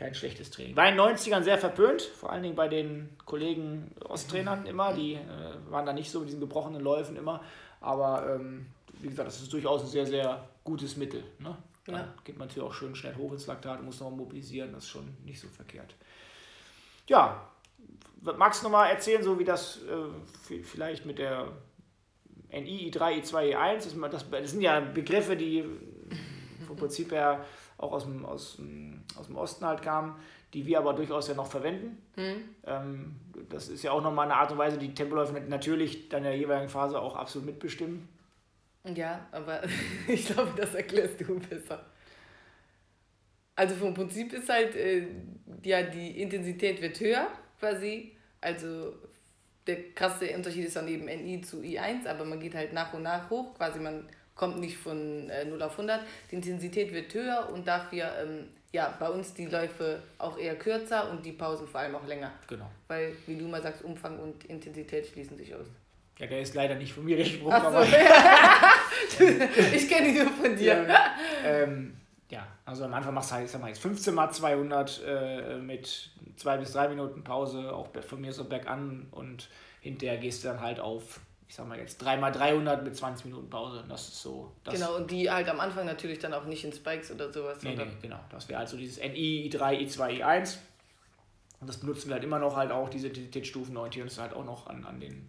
kein 0.00 0.14
schlechtes 0.14 0.50
Training. 0.50 0.74
War 0.76 0.88
in 0.88 0.96
den 0.96 1.04
90ern 1.04 1.42
sehr 1.42 1.58
verpönt, 1.58 2.00
vor 2.00 2.32
allen 2.32 2.42
Dingen 2.42 2.54
bei 2.56 2.68
den 2.68 3.10
Kollegen 3.26 3.94
Osttrainern 4.08 4.64
immer. 4.64 4.94
Die 4.94 5.14
äh, 5.14 5.20
waren 5.68 5.84
da 5.84 5.92
nicht 5.92 6.10
so 6.10 6.20
mit 6.20 6.28
diesen 6.28 6.40
gebrochenen 6.40 6.80
Läufen 6.80 7.16
immer. 7.16 7.42
Aber 7.82 8.34
ähm, 8.34 8.66
wie 9.00 9.08
gesagt, 9.08 9.28
das 9.28 9.40
ist 9.42 9.52
durchaus 9.52 9.82
ein 9.82 9.88
sehr, 9.88 10.06
sehr 10.06 10.48
gutes 10.64 10.96
Mittel. 10.96 11.22
Ne? 11.38 11.54
Dann 11.84 11.94
Ja. 11.94 12.14
geht 12.24 12.38
man 12.38 12.48
natürlich 12.48 12.66
auch 12.68 12.74
schön 12.74 12.94
schnell 12.94 13.14
hoch 13.16 13.32
ins 13.32 13.46
Laktat, 13.46 13.82
muss 13.82 14.00
nochmal 14.00 14.18
mobilisieren, 14.18 14.72
das 14.72 14.84
ist 14.84 14.90
schon 14.90 15.16
nicht 15.24 15.38
so 15.40 15.48
verkehrt. 15.48 15.94
Ja, 17.06 17.48
magst 18.36 18.62
du 18.62 18.64
nochmal 18.66 18.90
erzählen, 18.90 19.22
so 19.22 19.38
wie 19.38 19.44
das 19.44 19.80
äh, 19.82 20.62
vielleicht 20.62 21.04
mit 21.06 21.18
der 21.18 21.48
NI, 22.50 22.90
I3, 22.90 23.22
I2, 23.22 23.54
I1, 23.56 23.74
das, 23.76 24.10
das, 24.10 24.30
das 24.30 24.50
sind 24.50 24.62
ja 24.62 24.80
Begriffe, 24.80 25.36
die 25.36 25.64
vom 26.66 26.76
Prinzip 26.76 27.12
her 27.12 27.44
auch 27.80 27.92
aus 27.92 28.04
dem, 28.04 28.24
aus, 28.26 28.58
aus 29.18 29.26
dem 29.26 29.36
Osten 29.36 29.64
halt 29.64 29.82
kamen, 29.82 30.16
die 30.52 30.66
wir 30.66 30.78
aber 30.78 30.92
durchaus 30.92 31.28
ja 31.28 31.34
noch 31.34 31.46
verwenden. 31.46 32.02
Ähm, 32.66 33.16
das 33.48 33.68
ist 33.68 33.82
ja 33.82 33.92
auch 33.92 34.02
nochmal 34.02 34.26
eine 34.26 34.36
Art 34.36 34.52
und 34.52 34.58
Weise, 34.58 34.78
die 34.78 34.94
Tempoläufe 34.94 35.32
natürlich 35.48 36.08
dann 36.08 36.18
in 36.18 36.24
der 36.24 36.36
jeweiligen 36.36 36.68
Phase 36.68 37.00
auch 37.00 37.16
absolut 37.16 37.46
mitbestimmen. 37.46 38.08
Ja, 38.94 39.26
aber 39.32 39.62
ich 40.08 40.26
glaube, 40.26 40.52
das 40.56 40.74
erklärst 40.74 41.20
du 41.20 41.38
besser. 41.38 41.84
Also 43.56 43.74
vom 43.74 43.94
Prinzip 43.94 44.32
ist 44.32 44.48
halt, 44.48 44.74
äh, 44.74 45.06
ja, 45.62 45.82
die 45.82 46.20
Intensität 46.22 46.80
wird 46.80 46.98
höher 47.00 47.28
quasi. 47.58 48.16
Also 48.40 48.94
der 49.66 49.92
krasse 49.92 50.34
Unterschied 50.34 50.66
ist 50.66 50.76
dann 50.76 50.88
eben 50.88 51.04
NI 51.04 51.42
zu 51.42 51.58
I1, 51.58 52.06
aber 52.06 52.24
man 52.24 52.40
geht 52.40 52.54
halt 52.54 52.72
nach 52.72 52.94
und 52.94 53.02
nach 53.02 53.28
hoch. 53.28 53.54
Quasi 53.54 53.78
man 53.78 54.08
kommt 54.40 54.58
nicht 54.58 54.78
von 54.78 55.28
äh, 55.28 55.44
0 55.44 55.62
auf 55.62 55.72
100. 55.72 56.00
Die 56.30 56.36
Intensität 56.36 56.94
wird 56.94 57.12
höher 57.12 57.50
und 57.52 57.68
dafür 57.68 58.10
ähm, 58.22 58.48
ja, 58.72 58.96
bei 58.98 59.10
uns 59.10 59.34
die 59.34 59.44
Läufe 59.44 60.02
auch 60.16 60.38
eher 60.38 60.56
kürzer 60.56 61.10
und 61.10 61.26
die 61.26 61.32
Pausen 61.32 61.68
vor 61.68 61.80
allem 61.80 61.94
auch 61.94 62.06
länger. 62.06 62.32
Genau. 62.46 62.70
Weil, 62.88 63.12
wie 63.26 63.36
du 63.36 63.46
mal 63.48 63.60
sagst, 63.60 63.84
Umfang 63.84 64.18
und 64.18 64.46
Intensität 64.46 65.06
schließen 65.06 65.36
sich 65.36 65.54
aus. 65.54 65.66
Ja, 66.18 66.26
der 66.26 66.40
ist 66.40 66.54
leider 66.54 66.74
nicht 66.74 66.94
von 66.94 67.04
mir, 67.04 67.18
der 67.18 67.26
Spruch, 67.26 67.52
Ach 67.52 67.62
so. 67.62 67.68
aber 67.68 67.84
ich 69.74 69.88
kenne 69.88 70.08
ihn 70.08 70.14
nur 70.14 70.32
von 70.32 70.56
dir. 70.56 70.86
Ja, 70.88 71.14
ähm, 71.44 71.96
ja, 72.30 72.46
also 72.64 72.84
am 72.84 72.94
Anfang 72.94 73.12
machst 73.12 73.30
du 73.30 73.34
halt, 73.34 73.44
ich 73.44 73.50
sag 73.50 73.60
mal, 73.60 73.68
jetzt 73.68 73.82
15 73.82 74.14
mal 74.14 74.30
200 74.30 75.02
äh, 75.06 75.56
mit 75.58 76.10
zwei 76.36 76.56
bis 76.56 76.72
drei 76.72 76.88
Minuten 76.88 77.24
Pause, 77.24 77.74
auch 77.74 77.88
von 78.08 78.20
mir 78.22 78.32
so 78.32 78.44
bergan 78.44 79.08
und 79.10 79.50
hinterher 79.80 80.16
gehst 80.16 80.44
du 80.44 80.48
dann 80.48 80.60
halt 80.60 80.80
auf, 80.80 81.20
ich 81.50 81.56
sag 81.56 81.66
mal 81.66 81.76
jetzt 81.76 81.98
3 81.98 82.16
mal 82.18 82.30
300 82.30 82.84
mit 82.84 82.96
20 82.96 83.24
Minuten 83.24 83.50
Pause. 83.50 83.82
Das 83.88 84.06
ist 84.06 84.22
so. 84.22 84.52
Das, 84.62 84.72
Genau, 84.72 84.94
und 84.94 85.10
die 85.10 85.28
halt 85.28 85.48
am 85.48 85.58
Anfang 85.58 85.84
natürlich 85.84 86.20
dann 86.20 86.32
auch 86.32 86.44
nicht 86.44 86.64
in 86.64 86.72
Spikes 86.72 87.10
oder 87.10 87.32
sowas. 87.32 87.60
Nee, 87.64 87.74
nee, 87.74 87.88
genau. 88.00 88.20
Das 88.30 88.48
wäre 88.48 88.60
also 88.60 88.76
dieses 88.76 88.98
NI, 88.98 89.50
I3, 89.52 89.80
I2, 89.80 90.22
I1. 90.22 90.58
Und 91.60 91.68
das 91.68 91.78
benutzen 91.78 92.08
wir 92.08 92.14
halt 92.14 92.22
immer 92.22 92.38
noch 92.38 92.54
halt 92.54 92.70
auch, 92.70 92.88
diese 92.88 93.08
Intensitätsstufen 93.08 93.76
orientieren 93.76 94.06
uns 94.06 94.20
halt 94.20 94.32
auch 94.32 94.44
noch 94.44 94.68
an, 94.68 94.84
an 94.84 95.00
den 95.00 95.28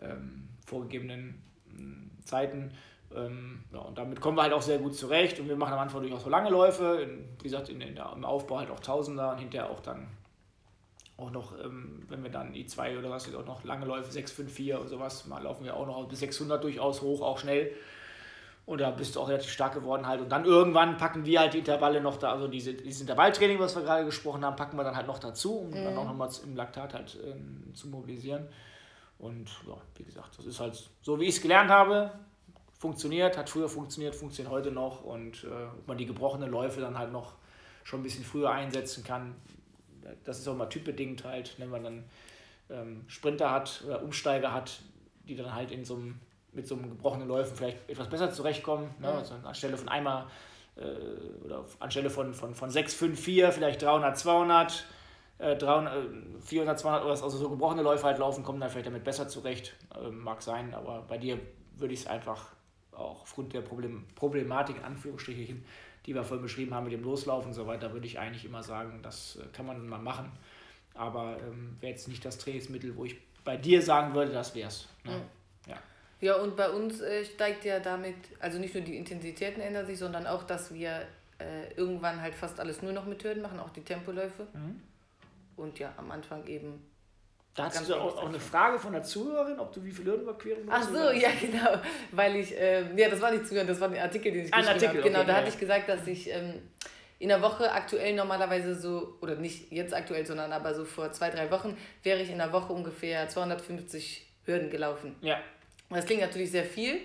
ähm, 0.00 0.48
vorgegebenen 0.66 1.40
ähm, 1.78 2.10
Zeiten. 2.24 2.72
Ähm, 3.14 3.62
ja, 3.72 3.78
und 3.78 3.96
damit 3.98 4.20
kommen 4.20 4.36
wir 4.36 4.42
halt 4.42 4.52
auch 4.52 4.62
sehr 4.62 4.78
gut 4.78 4.96
zurecht 4.96 5.38
und 5.38 5.48
wir 5.48 5.54
machen 5.54 5.74
am 5.74 5.78
Anfang 5.78 6.02
durchaus 6.02 6.24
so 6.24 6.28
lange 6.28 6.50
Läufe, 6.50 7.02
in, 7.02 7.28
wie 7.38 7.44
gesagt, 7.44 7.68
in, 7.68 7.80
in 7.80 7.94
der, 7.94 8.12
im 8.16 8.24
Aufbau 8.24 8.58
halt 8.58 8.70
auch 8.72 8.80
Tausender 8.80 9.30
und 9.30 9.38
hinterher 9.38 9.70
auch 9.70 9.80
dann 9.80 10.08
auch 11.20 11.30
noch, 11.30 11.58
ähm, 11.62 12.02
wenn 12.08 12.22
wir 12.22 12.30
dann 12.30 12.52
I2 12.52 12.98
oder 12.98 13.10
was, 13.10 13.32
auch 13.34 13.46
noch 13.46 13.64
lange 13.64 13.86
Läufe, 13.86 14.10
6, 14.10 14.32
5, 14.32 14.52
4 14.52 14.80
oder 14.80 14.88
sowas, 14.88 15.26
mal 15.26 15.42
laufen 15.42 15.64
wir 15.64 15.76
auch 15.76 15.86
noch 15.86 16.08
bis 16.08 16.20
600 16.20 16.62
durchaus 16.62 17.02
hoch, 17.02 17.20
auch 17.22 17.38
schnell. 17.38 17.72
Und 18.66 18.80
da 18.80 18.90
bist 18.90 19.16
du 19.16 19.20
auch 19.20 19.28
relativ 19.28 19.50
stark 19.50 19.74
geworden 19.74 20.06
halt. 20.06 20.20
Und 20.20 20.30
dann 20.30 20.44
irgendwann 20.44 20.96
packen 20.96 21.24
wir 21.24 21.40
halt 21.40 21.54
die 21.54 21.58
Intervalle 21.58 22.00
noch 22.00 22.18
da, 22.18 22.32
also 22.32 22.46
diese, 22.46 22.74
dieses 22.74 23.00
Intervalltraining, 23.00 23.58
was 23.58 23.74
wir 23.74 23.82
gerade 23.82 24.04
gesprochen 24.04 24.44
haben, 24.44 24.56
packen 24.56 24.76
wir 24.76 24.84
dann 24.84 24.94
halt 24.94 25.06
noch 25.06 25.18
dazu, 25.18 25.58
um 25.58 25.72
dann 25.72 25.96
auch 25.96 26.04
nochmal 26.04 26.30
im 26.44 26.54
Laktat 26.54 26.94
halt 26.94 27.18
ähm, 27.24 27.72
zu 27.74 27.88
mobilisieren. 27.88 28.46
Und 29.18 29.48
ja, 29.66 29.76
wie 29.96 30.04
gesagt, 30.04 30.38
das 30.38 30.46
ist 30.46 30.60
halt 30.60 30.88
so, 31.02 31.18
wie 31.18 31.24
ich 31.24 31.36
es 31.36 31.42
gelernt 31.42 31.70
habe, 31.70 32.12
funktioniert, 32.78 33.36
hat 33.36 33.50
früher 33.50 33.68
funktioniert, 33.68 34.14
funktioniert 34.14 34.52
heute 34.52 34.70
noch. 34.70 35.04
Und 35.04 35.44
äh, 35.44 35.48
ob 35.78 35.88
man 35.88 35.98
die 35.98 36.06
gebrochenen 36.06 36.50
Läufe 36.50 36.80
dann 36.80 36.98
halt 36.98 37.12
noch 37.12 37.34
schon 37.84 38.00
ein 38.00 38.02
bisschen 38.02 38.24
früher 38.24 38.50
einsetzen 38.50 39.04
kann, 39.04 39.34
das 40.24 40.38
ist 40.38 40.48
auch 40.48 40.56
mal 40.56 40.66
typbedingt 40.66 41.24
halt, 41.24 41.54
wenn 41.58 41.70
man 41.70 41.84
dann 41.84 42.04
ähm, 42.70 43.04
Sprinter 43.08 43.50
hat 43.50 43.82
oder 43.86 44.02
Umsteiger 44.02 44.52
hat, 44.52 44.80
die 45.26 45.36
dann 45.36 45.54
halt 45.54 45.70
in 45.70 45.84
so 45.84 45.96
einem, 45.96 46.20
mit 46.52 46.66
so 46.66 46.76
einem 46.76 46.90
gebrochenen 46.90 47.28
Läufen 47.28 47.56
vielleicht 47.56 47.88
etwas 47.88 48.08
besser 48.08 48.32
zurechtkommen. 48.32 48.90
Ne? 48.98 49.08
Ja. 49.08 49.18
Also 49.18 49.34
anstelle 49.44 49.76
von 49.76 49.88
einmal 49.88 50.26
äh, 50.76 51.44
oder 51.44 51.64
anstelle 51.78 52.10
von, 52.10 52.34
von, 52.34 52.54
von 52.54 52.70
6, 52.70 52.94
5, 52.94 53.20
4, 53.20 53.52
vielleicht 53.52 53.82
300, 53.82 54.18
200, 54.18 54.86
äh, 55.38 55.56
300, 55.56 55.94
äh, 55.94 56.40
400, 56.40 56.78
200 56.78 57.04
oder 57.04 57.10
also 57.12 57.28
so 57.30 57.50
gebrochene 57.50 57.82
Läufe 57.82 58.04
halt 58.04 58.18
laufen, 58.18 58.42
kommen 58.42 58.60
dann 58.60 58.70
vielleicht 58.70 58.86
damit 58.86 59.04
besser 59.04 59.28
zurecht. 59.28 59.74
Ähm, 60.00 60.22
mag 60.22 60.42
sein, 60.42 60.74
aber 60.74 61.02
bei 61.02 61.18
dir 61.18 61.38
würde 61.76 61.94
ich 61.94 62.00
es 62.00 62.06
einfach 62.06 62.52
auch 62.92 63.22
aufgrund 63.22 63.52
der 63.54 63.62
Problem, 63.62 64.06
Problematik, 64.14 64.76
in 64.76 64.84
Anführungsstrichen, 64.84 65.64
die 66.06 66.14
wir 66.14 66.24
vorhin 66.24 66.42
beschrieben 66.42 66.74
haben 66.74 66.84
mit 66.84 66.92
dem 66.92 67.02
Loslaufen 67.02 67.48
und 67.48 67.54
so 67.54 67.66
weiter, 67.66 67.92
würde 67.92 68.06
ich 68.06 68.18
eigentlich 68.18 68.44
immer 68.44 68.62
sagen, 68.62 69.00
das 69.02 69.36
äh, 69.36 69.46
kann 69.52 69.66
man 69.66 69.86
mal 69.88 69.98
machen. 69.98 70.30
Aber 70.94 71.38
ähm, 71.40 71.76
wäre 71.80 71.92
jetzt 71.92 72.08
nicht 72.08 72.24
das 72.24 72.38
Trainingsmittel, 72.38 72.96
wo 72.96 73.04
ich 73.04 73.16
bei 73.44 73.56
dir 73.56 73.80
sagen 73.82 74.14
würde, 74.14 74.32
das 74.32 74.54
wär's. 74.54 74.88
Ne? 75.04 75.12
Mhm. 75.12 75.70
Ja. 75.70 75.76
Ja, 76.20 76.36
und 76.36 76.56
bei 76.56 76.70
uns 76.70 77.00
äh, 77.00 77.24
steigt 77.24 77.64
ja 77.64 77.80
damit, 77.80 78.16
also 78.40 78.58
nicht 78.58 78.74
nur 78.74 78.82
die 78.82 78.96
Intensitäten 78.96 79.60
ändern 79.60 79.86
sich, 79.86 79.98
sondern 79.98 80.26
auch, 80.26 80.42
dass 80.42 80.74
wir 80.74 81.06
äh, 81.38 81.72
irgendwann 81.76 82.20
halt 82.20 82.34
fast 82.34 82.60
alles 82.60 82.82
nur 82.82 82.92
noch 82.92 83.06
mit 83.06 83.24
Hürden 83.24 83.42
machen, 83.42 83.58
auch 83.58 83.70
die 83.70 83.82
Tempoläufe. 83.82 84.46
Mhm. 84.52 84.80
Und 85.56 85.78
ja, 85.78 85.92
am 85.96 86.10
Anfang 86.10 86.46
eben. 86.46 86.89
Da 87.54 87.64
hast 87.64 87.88
du 87.88 87.94
auch, 87.94 88.04
wenig 88.04 88.14
auch 88.16 88.28
eine. 88.28 88.40
Frage 88.40 88.78
von 88.78 88.92
der 88.92 89.02
Zuhörerin, 89.02 89.58
ob 89.58 89.72
du 89.72 89.82
wie 89.84 89.90
viele 89.90 90.12
Hürdenüberquerungen 90.12 90.68
Ach 90.70 90.82
so, 90.82 91.10
ja, 91.10 91.30
genau. 91.40 91.80
Weil 92.12 92.36
ich, 92.36 92.54
ähm, 92.56 92.96
ja, 92.96 93.08
das 93.08 93.20
war 93.20 93.32
nicht 93.32 93.46
zuhören, 93.46 93.66
das 93.66 93.80
war 93.80 93.88
ein 93.90 93.98
Artikel, 93.98 94.32
den 94.32 94.44
ich 94.46 94.54
Ein 94.54 94.60
geschrieben 94.60 94.74
Artikel, 94.74 94.88
habe. 94.88 95.02
Genau, 95.02 95.18
okay, 95.18 95.26
da 95.26 95.32
ja, 95.32 95.38
hatte 95.38 95.48
ich 95.48 95.58
gesagt, 95.58 95.88
dass 95.88 96.06
ich 96.06 96.30
ähm, 96.30 96.62
in 97.18 97.28
der 97.28 97.42
Woche 97.42 97.70
aktuell 97.72 98.14
normalerweise 98.14 98.74
so, 98.74 99.18
oder 99.20 99.34
nicht 99.34 99.70
jetzt 99.72 99.92
aktuell, 99.92 100.24
sondern 100.26 100.52
aber 100.52 100.74
so 100.74 100.84
vor 100.84 101.12
zwei, 101.12 101.30
drei 101.30 101.50
Wochen, 101.50 101.76
wäre 102.02 102.20
ich 102.20 102.30
in 102.30 102.38
der 102.38 102.52
Woche 102.52 102.72
ungefähr 102.72 103.28
250 103.28 104.26
Hürden 104.44 104.70
gelaufen. 104.70 105.16
Ja, 105.20 105.38
Das 105.90 106.06
klingt 106.06 106.22
natürlich 106.22 106.50
sehr 106.50 106.64
viel, 106.64 107.00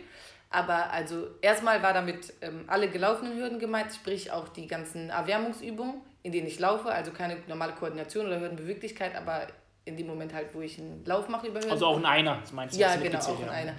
aber 0.51 0.91
also 0.91 1.27
erstmal 1.41 1.83
war 1.83 1.93
damit 1.93 2.33
ähm, 2.41 2.63
alle 2.67 2.89
gelaufenen 2.89 3.37
Hürden 3.37 3.59
gemeint, 3.59 3.93
sprich 3.93 4.31
auch 4.31 4.47
die 4.47 4.67
ganzen 4.67 5.09
Erwärmungsübungen, 5.09 5.95
in 6.23 6.31
denen 6.31 6.47
ich 6.47 6.59
laufe, 6.59 6.89
also 6.89 7.11
keine 7.11 7.37
normale 7.47 7.73
Koordination 7.73 8.27
oder 8.27 8.39
Hürdenbeweglichkeit, 8.39 9.15
aber 9.15 9.47
in 9.85 9.95
dem 9.95 10.07
Moment 10.07 10.33
halt, 10.33 10.53
wo 10.53 10.61
ich 10.61 10.79
einen 10.79 11.05
Lauf 11.05 11.29
mache 11.29 11.47
über 11.47 11.59
also 11.69 11.85
auch 11.85 11.97
ein 11.97 12.05
Einer, 12.05 12.39
das 12.41 12.51
meinst 12.51 12.75
du? 12.75 12.79
ja, 12.79 12.95
genau, 12.95 13.19
auch 13.19 13.39
in 13.39 13.45
ja. 13.45 13.51
einer. 13.51 13.73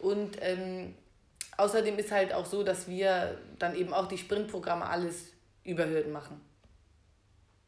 Und 0.00 0.36
ähm, 0.40 0.94
außerdem 1.56 1.98
ist 1.98 2.12
halt 2.12 2.32
auch 2.32 2.44
so, 2.44 2.62
dass 2.62 2.88
wir 2.88 3.38
dann 3.58 3.74
eben 3.74 3.92
auch 3.92 4.06
die 4.06 4.18
Sprintprogramme 4.18 4.84
alles 4.86 5.32
über 5.64 5.86
Hürden 5.86 6.12
machen. 6.12 6.40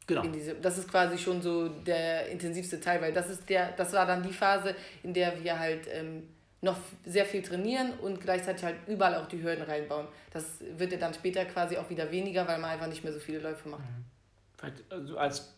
Genau. 0.05 0.23
In 0.23 0.33
diese, 0.33 0.55
das 0.55 0.77
ist 0.77 0.89
quasi 0.89 1.17
schon 1.17 1.41
so 1.41 1.67
der 1.67 2.29
intensivste 2.29 2.79
Teil, 2.79 3.01
weil 3.01 3.13
das 3.13 3.29
ist 3.29 3.47
der, 3.49 3.71
das 3.73 3.93
war 3.93 4.05
dann 4.05 4.23
die 4.23 4.33
Phase, 4.33 4.75
in 5.03 5.13
der 5.13 5.43
wir 5.43 5.59
halt 5.59 5.87
ähm, 5.91 6.29
noch 6.61 6.77
sehr 7.05 7.25
viel 7.25 7.41
trainieren 7.41 7.93
und 7.99 8.19
gleichzeitig 8.19 8.63
halt 8.63 8.75
überall 8.87 9.15
auch 9.15 9.27
die 9.27 9.41
Hürden 9.41 9.63
reinbauen. 9.63 10.07
Das 10.31 10.45
wird 10.77 10.91
ja 10.91 10.97
dann 10.97 11.13
später 11.13 11.45
quasi 11.45 11.77
auch 11.77 11.89
wieder 11.89 12.11
weniger, 12.11 12.47
weil 12.47 12.57
man 12.57 12.71
einfach 12.71 12.87
nicht 12.87 13.03
mehr 13.03 13.13
so 13.13 13.19
viele 13.19 13.39
Läufe 13.39 13.69
macht. 13.69 13.83
Vielleicht, 14.57 14.91
also 14.91 15.17
als 15.17 15.53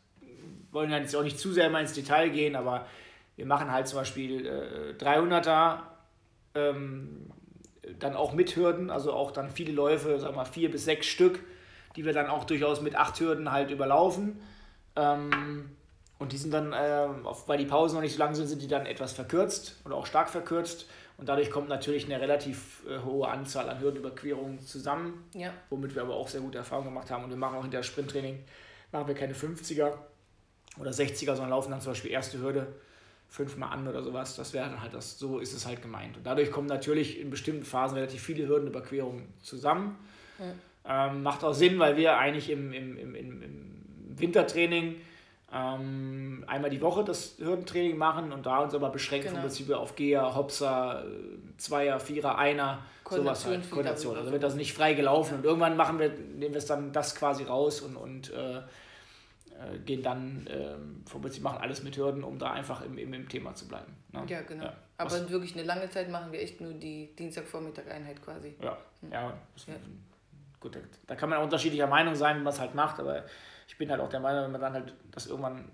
wollen 0.72 0.92
ja 0.92 0.98
jetzt 0.98 1.16
auch 1.16 1.24
nicht 1.24 1.40
zu 1.40 1.52
sehr 1.52 1.70
mal 1.70 1.82
ins 1.82 1.94
Detail 1.94 2.30
gehen, 2.30 2.56
aber 2.56 2.86
wir 3.36 3.46
machen 3.46 3.72
halt 3.72 3.88
zum 3.88 4.00
Beispiel 4.00 4.46
äh, 4.46 5.04
300er 5.04 5.80
ähm, 6.56 7.32
dann 8.00 8.16
auch 8.16 8.34
mit 8.34 8.56
Hürden, 8.56 8.90
also 8.90 9.14
auch 9.14 9.32
dann 9.32 9.50
viele 9.50 9.72
Läufe, 9.72 10.20
sagen 10.20 10.34
wir 10.34 10.38
mal 10.38 10.46
vier 10.46 10.70
bis 10.72 10.86
sechs 10.86 11.08
Stück, 11.08 11.40
die 11.96 12.06
wir 12.06 12.14
dann 12.14 12.28
auch 12.28 12.46
durchaus 12.46 12.82
mit 12.82 12.96
acht 12.96 13.20
Hürden 13.20 13.52
halt 13.52 13.72
überlaufen. 13.72 14.42
Ähm, 14.96 15.72
und 16.20 16.34
die 16.34 16.38
sind 16.38 16.54
dann, 16.54 16.72
äh, 16.74 17.08
weil 17.48 17.58
die 17.58 17.66
Pausen 17.66 17.96
noch 17.96 18.02
nicht 18.02 18.14
so 18.14 18.20
lang 18.20 18.36
sind, 18.36 18.48
sind 18.48 18.62
die 18.62 18.68
dann 18.68 18.86
etwas 18.86 19.14
verkürzt 19.14 19.82
oder 19.86 19.96
auch 19.96 20.06
stark 20.06 20.30
verkürzt. 20.30 20.88
Und 21.18 21.30
dadurch 21.30 21.52
kommt 21.52 21.70
natürlich 21.70 22.06
eine 22.06 22.20
relativ 22.20 22.84
äh, 22.88 23.00
hohe 23.04 23.28
Anzahl 23.28 23.70
an 23.70 23.80
Hürdenüberquerungen 23.80 24.60
zusammen 24.60 25.24
Ja. 25.34 25.52
womit 25.70 25.96
wir 25.96 26.02
aber 26.04 26.16
auch 26.16 26.28
sehr 26.28 26.42
gute 26.42 26.60
Erfahrungen 26.60 26.90
gemacht 26.90 27.12
haben. 27.12 27.24
Und 27.24 27.30
wir 27.32 27.38
machen 27.38 27.58
auch 27.58 27.64
hinter 27.64 27.84
Sprinttraining, 27.84 28.40
machen 28.92 29.08
wir 29.08 29.16
keine 29.16 29.34
50er 29.34 29.94
oder 30.80 30.92
60er, 30.92 31.36
sondern 31.36 31.50
laufen 31.50 31.72
dann 31.72 31.82
zum 31.82 31.92
Beispiel 31.92 32.12
erste 32.12 32.40
Hürde 32.40 32.68
fünfmal 33.30 33.72
an 33.72 33.88
oder 33.88 34.04
sowas. 34.04 34.36
Das 34.36 34.54
wäre 34.54 34.70
dann 34.70 34.82
halt 34.82 34.94
das, 34.94 35.18
so 35.18 35.40
ist 35.40 35.54
es 35.54 35.66
halt 35.66 35.82
gemeint. 35.82 36.18
Und 36.18 36.26
dadurch 36.26 36.52
kommen 36.52 36.68
natürlich 36.68 37.20
in 37.20 37.30
bestimmten 37.30 37.64
Phasen 37.64 37.96
relativ 37.98 38.22
viele 38.22 38.48
Hürdenüberquerungen 38.48 39.24
zusammen. 39.42 39.98
Ähm, 40.84 41.24
macht 41.24 41.44
auch 41.44 41.54
Sinn, 41.54 41.78
weil 41.80 41.96
wir 41.96 42.18
eigentlich 42.18 42.50
im, 42.50 42.74
im, 42.74 42.98
im, 42.98 43.16
im, 43.16 43.42
im 43.44 43.76
Wintertraining 44.18 44.96
ähm, 45.54 46.44
einmal 46.48 46.70
die 46.70 46.82
Woche 46.82 47.04
das 47.04 47.36
Hürdentraining 47.38 47.98
machen 47.98 48.32
und 48.32 48.46
da 48.46 48.60
uns 48.60 48.74
aber 48.74 48.90
beschränken 48.90 49.28
Genau. 49.28 49.42
vom 49.42 49.50
Prinzip 49.50 49.72
auf 49.72 49.96
Geher, 49.96 50.36
Hopser, 50.36 51.04
äh, 51.06 51.58
Zweier, 51.58 52.00
Vierer, 52.00 52.38
Einer, 52.38 52.80
sowas 53.10 53.46
halt. 53.46 53.70
Koordination. 53.70 54.18
Also 54.18 54.32
wird 54.32 54.44
das 54.44 54.56
nicht 54.56 54.74
frei 54.74 54.94
gelaufen 54.94 55.36
und 55.40 55.46
irgendwann 55.46 55.76
machen 55.76 56.00
wir, 56.00 56.10
nehmen 56.10 56.54
wir 56.54 56.58
es 56.60 56.66
dann 56.66 56.92
das 56.94 57.16
quasi 57.16 57.44
raus 57.44 57.82
und, 57.82 57.96
und 57.98 58.32
äh, 58.32 58.62
äh, 59.74 59.78
gehen 59.80 60.02
dann 60.04 60.48
ähm, 60.50 61.04
Prinzip 61.06 61.44
machen 61.44 61.60
alles 61.60 61.84
mit 61.84 61.96
Hürden, 61.98 62.24
um 62.24 62.38
da 62.40 62.52
einfach 62.52 62.82
im, 62.84 62.98
im, 62.98 63.14
im 63.14 63.28
Thema 63.30 63.54
zu 63.56 63.68
bleiben. 63.68 63.96
Ne? 64.12 64.24
Ja, 64.28 64.42
genau. 64.42 64.66
Ja. 64.66 64.74
Aber 64.98 65.12
Was- 65.12 65.30
wirklich 65.30 65.54
eine 65.56 65.64
lange 65.64 65.90
Zeit 65.90 66.10
machen 66.10 66.32
wir 66.32 66.40
echt 66.42 66.62
nur 66.62 66.74
die 66.74 67.16
Dienstagvormittag-Einheit 67.16 68.22
quasi. 68.24 68.56
Ja, 68.62 68.78
ja, 69.12 69.34
das, 69.56 69.66
Ja. 69.68 69.74
gut, 70.60 70.76
da, 70.76 70.80
da 71.08 71.16
kann 71.16 71.30
man 71.30 71.40
auch 71.40 71.44
unterschiedlicher 71.44 71.88
Meinung 71.88 72.16
sein, 72.16 72.38
wie 72.38 72.44
man 72.44 72.54
es 72.54 72.60
halt 72.60 72.76
macht, 72.76 73.00
aber 73.00 73.26
ich 73.68 73.78
bin 73.78 73.90
halt 73.90 74.02
auch 74.02 74.10
der 74.10 74.20
Meinung, 74.20 74.44
wenn 74.46 74.52
man 74.52 74.62
dann 74.62 74.74
halt 74.74 74.94
das 75.12 75.28
irgendwann. 75.28 75.70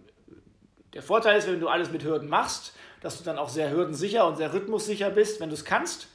Der 0.94 1.02
Vorteil 1.02 1.38
ist, 1.38 1.48
wenn 1.48 1.60
du 1.60 1.68
alles 1.68 1.92
mit 1.92 2.04
Hürden 2.04 2.30
machst, 2.30 2.74
dass 3.02 3.18
du 3.18 3.24
dann 3.24 3.38
auch 3.38 3.50
sehr 3.50 3.70
hürdensicher 3.72 4.26
und 4.28 4.38
sehr 4.38 4.54
rhythmussicher 4.54 5.10
bist, 5.10 5.40
wenn 5.42 5.50
du 5.50 5.56
es 5.56 5.66
kannst. 5.66 6.08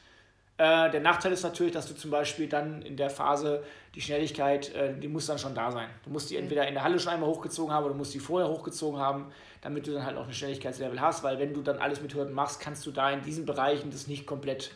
Äh, 0.58 0.90
der 0.90 1.00
Nachteil 1.00 1.32
ist 1.32 1.42
natürlich, 1.42 1.72
dass 1.72 1.86
du 1.86 1.94
zum 1.94 2.10
Beispiel 2.10 2.48
dann 2.48 2.82
in 2.82 2.96
der 2.96 3.10
Phase 3.10 3.64
die 3.94 4.00
Schnelligkeit, 4.00 4.74
äh, 4.74 4.94
die 4.94 5.08
muss 5.08 5.26
dann 5.26 5.38
schon 5.38 5.54
da 5.54 5.70
sein. 5.70 5.88
Du 6.04 6.10
musst 6.10 6.30
die 6.30 6.36
entweder 6.36 6.68
in 6.68 6.74
der 6.74 6.84
Halle 6.84 6.98
schon 6.98 7.12
einmal 7.12 7.28
hochgezogen 7.28 7.72
haben 7.72 7.84
oder 7.84 7.94
du 7.94 7.98
musst 7.98 8.14
die 8.14 8.18
vorher 8.18 8.48
hochgezogen 8.48 9.00
haben, 9.00 9.32
damit 9.62 9.86
du 9.86 9.92
dann 9.92 10.04
halt 10.04 10.16
auch 10.16 10.26
ein 10.26 10.32
Schnelligkeitslevel 10.32 11.00
hast, 11.00 11.22
weil 11.22 11.38
wenn 11.38 11.54
du 11.54 11.62
dann 11.62 11.78
alles 11.78 12.02
mit 12.02 12.14
Hürden 12.14 12.34
machst, 12.34 12.60
kannst 12.60 12.84
du 12.86 12.90
da 12.90 13.10
in 13.10 13.22
diesen 13.22 13.46
Bereichen 13.46 13.90
das 13.90 14.06
nicht 14.06 14.26
komplett 14.26 14.72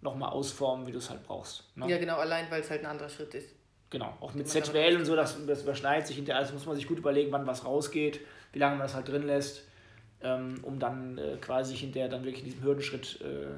nochmal 0.00 0.30
ausformen, 0.30 0.86
wie 0.86 0.92
du 0.92 0.98
es 0.98 1.10
halt 1.10 1.24
brauchst. 1.24 1.64
Ne? 1.76 1.88
Ja, 1.88 1.98
genau, 1.98 2.18
allein 2.18 2.50
weil 2.50 2.60
es 2.60 2.70
halt 2.70 2.80
ein 2.82 2.86
anderer 2.86 3.08
Schritt 3.08 3.34
ist. 3.34 3.54
Genau, 3.90 4.12
auch 4.20 4.34
mit 4.34 4.48
ZWL 4.48 4.96
und 4.96 5.04
so, 5.06 5.16
das, 5.16 5.36
das 5.46 5.62
überschneidet 5.62 6.06
sich 6.06 6.16
hinterher. 6.16 6.40
Also 6.40 6.52
muss 6.52 6.66
man 6.66 6.76
sich 6.76 6.86
gut 6.86 6.98
überlegen, 6.98 7.32
wann 7.32 7.46
was 7.46 7.64
rausgeht, 7.64 8.20
wie 8.52 8.58
lange 8.58 8.76
man 8.76 8.86
das 8.86 8.94
halt 8.94 9.08
drin 9.08 9.26
lässt, 9.26 9.66
ähm, 10.22 10.60
um 10.62 10.78
dann 10.78 11.16
äh, 11.16 11.36
quasi 11.40 11.74
hinterher 11.74 12.08
dann 12.08 12.22
wirklich 12.22 12.44
in 12.44 12.50
diesem 12.50 12.62
Hürdenschritt 12.62 13.20
äh, 13.22 13.56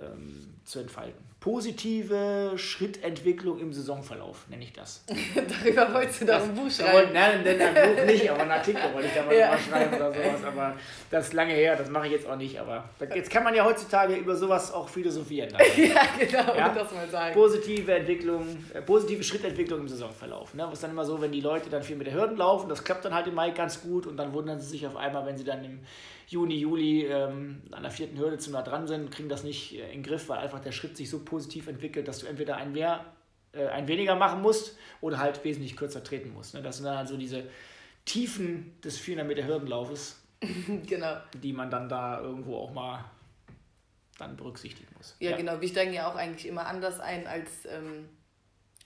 ähm, 0.00 0.54
zu 0.64 0.80
entfalten. 0.80 1.26
Positive 1.40 2.52
Schrittentwicklung 2.56 3.58
im 3.60 3.72
Saisonverlauf, 3.72 4.46
nenne 4.48 4.64
ich 4.64 4.72
das. 4.72 5.04
Darüber 5.64 5.94
wolltest 5.94 6.20
du 6.22 6.26
doch 6.26 6.42
ein 6.42 6.54
Buch 6.54 6.70
schreiben. 6.70 7.12
Nein, 7.12 7.42
nein, 7.44 7.60
ein 7.60 7.96
Buch 7.96 8.04
nicht, 8.04 8.30
aber 8.30 8.42
einen 8.42 8.50
Artikel 8.60 8.82
wollte 8.92 9.08
ich 9.08 9.14
da 9.14 9.24
mal 9.24 9.36
Ja. 9.36 9.56
schreiben 9.58 9.94
oder 9.96 10.12
sowas. 10.12 10.44
Aber 10.44 10.76
das 11.10 11.26
ist 11.28 11.32
lange 11.34 11.52
her, 11.54 11.76
das 11.76 11.88
mache 11.90 12.06
ich 12.06 12.12
jetzt 12.12 12.26
auch 12.28 12.36
nicht. 12.36 12.58
Aber 12.58 12.88
jetzt 13.14 13.30
kann 13.30 13.44
man 13.44 13.54
ja 13.54 13.64
heutzutage 13.64 14.14
über 14.16 14.34
sowas 14.34 14.72
auch 14.72 14.88
philosophieren. 14.88 15.50
Ja, 15.76 16.02
genau, 16.18 16.54
Ja? 16.56 16.68
das 16.70 16.92
mal 16.92 17.08
sagen. 17.08 17.34
Positive 17.34 17.94
Entwicklung, 17.94 18.44
äh, 18.74 18.82
positive 18.82 19.22
Schrittentwicklung 19.22 19.80
im 19.80 19.88
Saisonverlauf. 19.88 20.54
Ne? 20.54 20.64
Was 20.66 20.74
ist 20.74 20.82
dann 20.82 20.90
immer 20.90 21.04
so, 21.04 21.20
wenn 21.20 21.32
die 21.32 21.40
Leute 21.40 21.70
dann 21.70 21.82
viel 21.82 21.96
mit 21.96 22.08
der 22.08 22.14
Hürden 22.14 22.36
laufen, 22.36 22.68
das 22.68 22.82
klappt 22.84 23.04
dann 23.04 23.14
halt 23.14 23.26
im 23.26 23.34
Mai 23.34 23.50
ganz 23.50 23.80
gut 23.80 24.06
und 24.06 24.16
dann 24.16 24.32
wundern 24.32 24.60
sie 24.60 24.66
sich 24.68 24.86
auf 24.86 24.96
einmal, 24.96 25.24
wenn 25.24 25.36
sie 25.38 25.44
dann 25.44 25.64
im 25.64 25.80
Juni, 26.28 26.56
Juli 26.56 27.06
ähm, 27.06 27.62
an 27.70 27.82
der 27.82 27.90
vierten 27.90 28.18
Hürde 28.18 28.36
zu 28.36 28.50
nah 28.50 28.62
dran 28.62 28.86
sind, 28.86 29.10
kriegen 29.10 29.30
das 29.30 29.44
nicht 29.44 29.74
äh, 29.74 29.86
in 29.86 30.02
den 30.02 30.02
Griff, 30.02 30.28
weil 30.28 30.38
einfach 30.38 30.60
der 30.60 30.72
Schritt 30.72 30.96
sich 30.96 31.08
so 31.08 31.24
positiv 31.24 31.68
entwickelt, 31.68 32.06
dass 32.06 32.18
du 32.18 32.26
entweder 32.26 32.56
ein 32.56 32.72
mehr, 32.72 33.04
äh, 33.52 33.66
ein 33.68 33.88
weniger 33.88 34.14
machen 34.14 34.42
musst 34.42 34.76
oder 35.00 35.18
halt 35.18 35.42
wesentlich 35.42 35.74
kürzer 35.76 36.04
treten 36.04 36.34
musst. 36.34 36.52
Ne? 36.54 36.62
Das 36.62 36.76
sind 36.76 36.84
dann 36.84 36.98
also 36.98 37.16
diese 37.16 37.44
Tiefen 38.04 38.78
des 38.84 38.98
400 38.98 39.26
Meter 39.26 39.46
Hürdenlaufes, 39.46 40.22
Genau. 40.86 41.16
die 41.42 41.52
man 41.54 41.70
dann 41.70 41.88
da 41.88 42.20
irgendwo 42.20 42.56
auch 42.58 42.72
mal 42.72 43.04
dann 44.18 44.36
berücksichtigen 44.36 44.88
muss. 44.96 45.16
Ja, 45.20 45.34
genau. 45.36 45.60
Wir 45.60 45.68
steigen 45.68 45.94
ja 45.94 46.10
auch 46.10 46.16
eigentlich 46.16 46.46
immer 46.46 46.66
anders 46.66 47.00
ein, 47.00 47.26
als 47.26 47.64
ähm, 47.66 48.08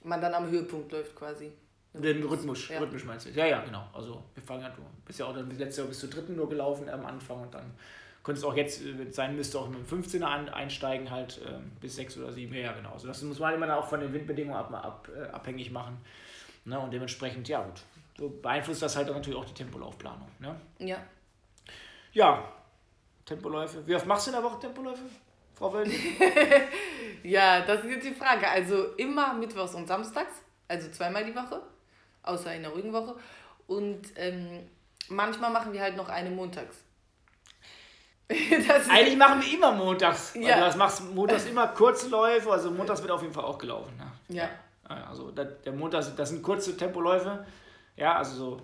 man 0.04 0.20
dann 0.20 0.34
am 0.34 0.48
Höhepunkt 0.48 0.92
läuft 0.92 1.16
quasi. 1.16 1.50
Den 1.94 2.22
Rhythmus, 2.24 2.68
Ja. 2.68 2.78
Rhythmisch 2.78 3.04
meinst 3.04 3.26
du? 3.26 3.30
Ja, 3.30 3.44
ja, 3.46 3.60
genau. 3.60 3.86
Also 3.92 4.22
wir 4.34 4.42
fangen 4.42 4.62
ja, 4.62 4.70
du 4.70 4.82
bist 5.04 5.18
ja 5.18 5.26
auch 5.26 5.34
dann 5.34 5.50
letztes 5.50 5.76
Jahr 5.78 5.86
bis 5.86 6.00
zur 6.00 6.08
dritten 6.08 6.36
nur 6.36 6.48
gelaufen 6.48 6.88
am 6.88 7.04
Anfang 7.04 7.42
und 7.42 7.52
dann 7.52 7.74
könntest 8.22 8.46
auch 8.46 8.54
jetzt, 8.54 8.82
wenn 8.84 9.08
es 9.08 9.16
sein 9.16 9.36
müsste, 9.36 9.58
auch 9.58 9.68
mit 9.68 9.78
dem 9.78 10.02
15er 10.02 10.24
an, 10.24 10.48
einsteigen, 10.48 11.10
halt 11.10 11.40
ähm, 11.46 11.72
bis 11.80 11.96
sechs 11.96 12.16
oder 12.16 12.32
sieben. 12.32 12.54
Ja, 12.54 12.60
ja, 12.60 12.72
genau. 12.72 12.92
Also 12.92 13.08
das 13.08 13.20
muss 13.22 13.38
man 13.38 13.54
immer 13.54 13.66
dann 13.66 13.78
auch 13.78 13.88
von 13.88 14.00
den 14.00 14.12
Windbedingungen 14.12 14.56
ab, 14.56 14.72
ab, 14.72 15.08
äh, 15.14 15.24
abhängig 15.30 15.70
machen. 15.70 15.98
Ne? 16.64 16.78
Und 16.78 16.92
dementsprechend, 16.92 17.48
ja 17.48 17.62
gut, 17.62 17.82
so 18.16 18.28
beeinflusst 18.28 18.80
das 18.82 18.96
halt 18.96 19.08
dann 19.08 19.16
natürlich 19.16 19.38
auch 19.38 19.44
die 19.44 19.54
Tempolaufplanung. 19.54 20.28
Ne? 20.38 20.54
Ja. 20.78 20.98
Ja, 22.12 22.48
Tempoläufe. 23.24 23.86
Wie 23.86 23.94
oft 23.94 24.06
machst 24.06 24.26
du 24.26 24.30
in 24.30 24.36
der 24.36 24.44
Woche 24.44 24.60
Tempoläufe, 24.60 25.02
Frau 25.54 25.72
Wölden? 25.72 25.92
Ja, 27.24 27.60
das 27.64 27.84
ist 27.84 27.90
jetzt 27.90 28.06
die 28.06 28.14
Frage. 28.14 28.48
Also 28.48 28.94
immer 28.96 29.32
mittwochs 29.34 29.74
und 29.76 29.86
samstags, 29.86 30.42
also 30.66 30.90
zweimal 30.90 31.24
die 31.24 31.34
Woche, 31.34 31.62
außer 32.22 32.54
in 32.54 32.62
der 32.62 32.70
ruhigen 32.72 32.92
Woche. 32.92 33.14
Und 33.66 34.02
ähm, 34.16 34.68
manchmal 35.08 35.50
machen 35.50 35.72
wir 35.72 35.80
halt 35.80 35.96
noch 35.96 36.08
eine 36.08 36.30
montags. 36.30 36.76
Eigentlich 38.90 39.16
machen 39.16 39.42
wir 39.42 39.52
immer 39.54 39.72
montags. 39.72 40.34
Ja. 40.34 40.54
Also 40.54 40.64
das 40.66 40.76
machst 40.76 41.14
montags 41.14 41.44
immer 41.44 41.68
kurze 41.68 42.08
Läufe, 42.08 42.50
also 42.50 42.70
montags 42.70 43.02
wird 43.02 43.10
auf 43.10 43.20
jeden 43.22 43.34
Fall 43.34 43.44
auch 43.44 43.58
gelaufen. 43.58 43.94
Ne? 43.96 44.10
ja. 44.36 44.48
Ja, 44.88 45.04
Also 45.08 45.30
der 45.30 45.72
Montag, 45.72 46.16
das 46.16 46.28
sind 46.30 46.42
kurze 46.42 46.76
Tempoläufe. 46.76 47.46
Ja, 47.96 48.16
also 48.16 48.34
so. 48.36 48.60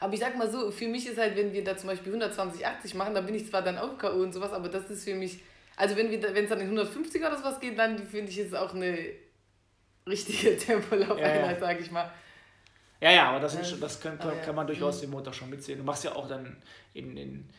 Aber 0.00 0.12
ich 0.14 0.20
sag 0.20 0.36
mal 0.36 0.50
so, 0.50 0.70
für 0.70 0.86
mich 0.86 1.06
ist 1.06 1.18
halt, 1.18 1.36
wenn 1.36 1.52
wir 1.52 1.64
da 1.64 1.76
zum 1.76 1.88
Beispiel 1.88 2.12
120, 2.12 2.64
80 2.66 2.94
machen, 2.94 3.14
dann 3.14 3.26
bin 3.26 3.34
ich 3.34 3.48
zwar 3.48 3.62
dann 3.62 3.76
auch 3.78 3.96
K.O. 3.98 4.22
und 4.22 4.32
sowas, 4.32 4.52
aber 4.52 4.68
das 4.68 4.88
ist 4.90 5.04
für 5.04 5.14
mich, 5.14 5.42
also 5.76 5.96
wenn 5.96 6.10
wir 6.10 6.20
da- 6.20 6.34
wenn 6.34 6.44
es 6.44 6.50
dann 6.50 6.60
in 6.60 6.66
150 6.66 7.20
oder 7.22 7.36
sowas 7.36 7.58
geht, 7.60 7.78
dann 7.78 7.98
finde 7.98 8.30
ich 8.30 8.38
es 8.38 8.54
auch 8.54 8.74
eine 8.74 8.98
richtige 10.06 10.56
Tempolaufeinheit, 10.58 11.60
Ja, 11.60 11.66
sag 11.66 11.80
ich 11.80 11.90
mal. 11.90 12.10
Ja, 13.04 13.10
ja, 13.10 13.28
aber 13.28 13.40
das, 13.40 13.54
Ähm, 13.54 13.64
schon, 13.64 13.80
das 13.80 14.00
kann, 14.00 14.18
aber 14.18 14.30
kann, 14.32 14.42
kann 14.42 14.54
man 14.54 14.66
durchaus 14.66 15.00
den 15.00 15.10
Montag 15.10 15.34
schon 15.34 15.50
mitsehen. 15.50 15.76
Du 15.78 15.84
machst 15.84 16.04
ja 16.04 16.16
auch 16.16 16.26
dann 16.26 16.56
in, 16.94 17.18
in 17.18 17.50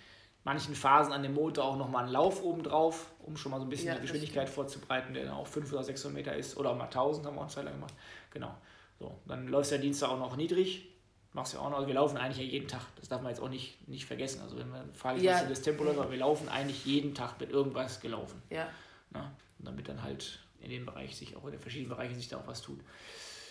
manchen 0.44 0.74
Phasen 0.74 1.14
an 1.14 1.22
dem 1.22 1.36
Motor 1.36 1.66
auch 1.66 1.78
nochmal 1.78 2.06
einen 2.06 2.14
Lauf 2.14 2.42
oben 2.42 2.64
drauf, 2.64 3.12
um 3.20 3.38
schon 3.38 3.52
mal 3.52 3.60
so 3.60 3.66
ein 3.68 3.70
bisschen 3.70 3.90
Ja, 3.90 3.96
die 3.96 4.02
Geschwindigkeit 4.02 4.50
vorzubereiten, 4.50 5.14
der 5.14 5.25
dann 5.25 5.36
auch 5.36 5.46
500 5.46 5.74
oder 5.75 5.84
600 5.84 6.16
Meter 6.16 6.36
ist. 6.36 6.58
Oder 6.58 6.72
auch 6.72 6.75
mal 6.75 6.86
1000 6.86 7.28
haben 7.28 7.36
wir 7.36 7.42
uns 7.42 7.54
Zeit 7.54 7.66
lang 7.66 7.75
gemacht. 7.75 7.94
Genau. 8.32 8.56
So, 8.98 9.20
dann 9.28 9.48
läufst 9.48 9.72
du 9.72 9.75
ja 9.75 9.82
Dienstag 9.82 10.10
auch 10.10 10.18
noch 10.18 10.36
niedrig. 10.36 10.88
Machst 11.34 11.54
ja 11.54 11.60
auch 11.60 11.70
noch, 11.70 11.86
wir 11.86 11.94
laufen 11.94 12.18
eigentlich 12.18 12.44
ja 12.44 12.52
jeden 12.52 12.68
Tag. 12.68 12.82
Das 13.00 13.08
darf 13.08 13.22
man 13.22 13.30
jetzt 13.30 13.40
auch 13.42 13.50
nicht, 13.50 13.88
nicht 13.88 14.06
vergessen. 14.06 14.42
Also 14.42 14.58
wenn 14.58 14.72
man 14.72 14.92
fragt, 14.96 15.22
Ja. 15.22 15.34
was 15.34 15.42
ist 15.44 15.50
das 15.52 15.62
Tempoläufer, 15.62 16.10
wir 16.10 16.18
laufen 16.18 16.50
eigentlich 16.50 16.86
jeden 16.88 17.14
Tag 17.14 17.40
mit 17.40 17.52
irgendwas 17.52 18.00
gelaufen. 18.02 18.42
Ja. 18.50 18.68
Und 19.14 19.66
damit 19.68 19.88
dann 19.89 20.02
halt 20.02 20.39
in 20.60 20.72
dem 20.72 20.88
Bereich 20.88 21.15
sich 21.15 21.36
auch 21.36 21.46
in 21.46 21.52
den 21.52 21.60
verschiedenen 21.60 21.89
Bereichen 21.89 22.15
sich 22.15 22.30
da 22.30 22.38
auch 22.38 22.48
was 22.48 22.63
tut. 22.63 22.80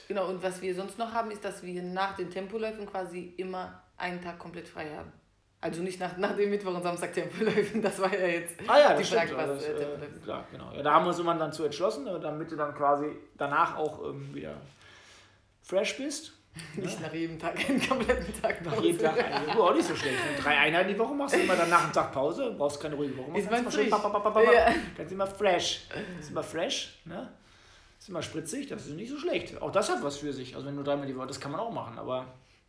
Genau, 0.08 0.28
und 0.28 0.42
was 0.42 0.60
wir 0.60 0.74
sonst 0.74 0.98
noch 0.98 1.12
haben, 1.12 1.30
ist, 1.30 1.44
dass 1.44 1.62
wir 1.62 1.82
nach 1.82 2.16
den 2.16 2.30
Tempoläufen 2.30 2.86
quasi 2.86 3.34
immer 3.36 3.82
einen 3.96 4.20
Tag 4.22 4.38
komplett 4.38 4.68
frei 4.68 4.86
haben. 4.96 5.12
Also 5.60 5.82
nicht 5.82 5.98
nach, 5.98 6.16
nach 6.18 6.36
dem 6.36 6.50
Mittwoch 6.50 6.74
und 6.74 6.82
Samstag 6.82 7.14
Tempoläufen, 7.14 7.80
das 7.80 7.98
war 7.98 8.12
ja 8.12 8.26
jetzt 8.26 8.54
Ah 8.68 8.78
ja, 8.78 8.94
die 8.96 9.04
Frage, 9.04 9.34
was 9.34 9.64
äh, 9.64 9.72
das, 9.72 9.82
äh, 9.82 9.98
sind. 9.98 10.22
klar, 10.22 10.46
genau. 10.52 10.70
Ja, 10.72 10.82
da 10.82 10.92
haben 10.92 11.04
wir 11.06 11.08
uns 11.08 11.18
immer 11.18 11.34
dann 11.36 11.52
zu 11.52 11.64
entschlossen, 11.64 12.06
äh, 12.06 12.20
damit 12.20 12.50
du 12.52 12.56
dann 12.56 12.74
quasi 12.74 13.16
danach 13.38 13.76
auch 13.78 14.04
ähm, 14.10 14.34
wieder 14.34 14.56
fresh 15.62 15.96
bist. 15.96 16.32
Nicht 16.76 17.00
nach 17.00 17.12
jedem 17.12 17.36
Tag 17.38 17.58
einen 17.68 17.80
kompletten 17.84 18.40
Tag 18.40 18.64
Nach 18.64 18.80
jedem 18.80 19.00
Tag 19.00 19.16
Pause. 19.16 19.24
eine. 19.50 19.60
Auch 19.60 19.74
nicht 19.74 19.88
so 19.88 19.96
schlecht. 19.96 20.16
Wenn 20.24 20.36
du 20.36 20.42
drei 20.42 20.56
Einheiten 20.58 20.88
die 20.90 20.98
Woche 20.98 21.14
machst, 21.14 21.34
immer 21.34 21.56
dann 21.56 21.68
nach 21.70 21.82
dem 21.84 21.92
Tag 21.92 22.12
Pause, 22.12 22.54
brauchst 22.56 22.80
keine 22.80 22.94
ruhige 22.94 23.16
Woche. 23.16 23.30
Ist 23.38 23.48
Kannst 23.48 23.50
man 23.50 23.60
immer 23.60 23.70
schön 23.72 23.90
pa- 23.90 23.98
pa- 24.20 24.30
pa- 24.30 24.42
Ja. 24.52 24.66
Kannst 24.96 25.12
immer 25.12 25.26
fresh. 25.26 25.88
Ist 26.20 26.30
immer 26.30 26.44
fresh, 26.44 27.00
ne? 27.06 27.28
Ist 28.04 28.10
immer 28.10 28.20
spritzig, 28.20 28.66
das 28.66 28.84
ist 28.84 28.96
nicht 28.96 29.08
so 29.08 29.16
schlecht. 29.16 29.62
Auch 29.62 29.72
das 29.72 29.88
hat 29.88 30.02
was 30.02 30.18
für 30.18 30.30
sich. 30.30 30.54
Also 30.54 30.66
wenn 30.66 30.76
du 30.76 30.82
dreimal 30.82 31.06
die 31.06 31.16
Woche, 31.16 31.26
das 31.26 31.40
kann 31.40 31.50
man 31.50 31.58
auch 31.62 31.72
machen, 31.72 31.98
aber 31.98 32.26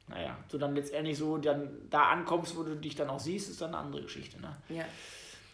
naja, 0.07 0.37
du 0.49 0.57
dann 0.57 0.73
letztendlich 0.73 1.17
so 1.17 1.35
dann 1.37 1.69
da 1.89 2.03
ankommst, 2.03 2.55
wo 2.55 2.63
du 2.63 2.73
dich 2.77 2.95
dann 2.95 3.09
auch 3.09 3.19
siehst, 3.19 3.49
ist 3.49 3.59
dann 3.59 3.75
eine 3.75 3.79
andere 3.79 4.03
Geschichte, 4.03 4.39
ne? 4.39 4.55
Ja. 4.69 4.85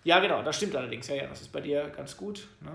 Ja, 0.03 0.19
genau, 0.19 0.43
das 0.43 0.57
stimmt 0.57 0.75
allerdings. 0.75 1.07
Ja, 1.07 1.15
ja, 1.15 1.25
das 1.25 1.41
ist 1.41 1.51
bei 1.51 1.61
dir 1.61 1.89
ganz 1.97 2.15
gut. 2.15 2.47
Ne? 2.59 2.69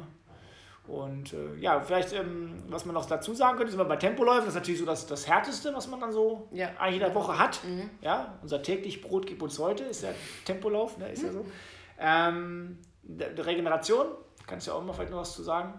Und 0.92 1.32
äh, 1.32 1.54
ja, 1.60 1.80
vielleicht, 1.80 2.12
ähm, 2.12 2.64
was 2.70 2.84
man 2.86 2.94
noch 2.94 3.06
dazu 3.06 3.34
sagen 3.34 3.56
könnte, 3.56 3.68
ist 3.68 3.74
immer 3.76 3.84
bei 3.84 3.98
Tempoläufen, 3.98 4.46
das 4.46 4.54
ist 4.56 4.60
natürlich 4.60 4.80
so 4.80 4.86
das, 4.86 5.06
das 5.06 5.28
Härteste, 5.28 5.72
was 5.76 5.86
man 5.86 6.00
dann 6.00 6.10
so 6.10 6.48
Ja. 6.50 6.70
eigentlich 6.76 6.94
in 7.00 7.06
der 7.06 7.14
Woche 7.14 7.38
hat. 7.38 7.62
Mhm. 7.62 7.88
Ja, 8.02 8.36
unser 8.42 8.60
täglich 8.64 9.00
Brot 9.00 9.28
gibt 9.28 9.42
uns 9.42 9.60
heute, 9.60 9.84
ist 9.84 10.02
ja 10.02 10.10
Tempolauf, 10.44 10.98
ne? 10.98 11.12
ist 11.12 11.22
ja 11.22 11.30
so. 11.30 11.46
Ähm, 12.00 12.78
Regeneration, 13.38 14.06
kannst 14.44 14.66
du 14.66 14.72
ja 14.72 14.76
auch 14.76 14.82
mal 14.82 14.92
vielleicht 14.92 15.12
noch 15.12 15.20
was 15.20 15.36
zu 15.36 15.44
sagen? 15.44 15.78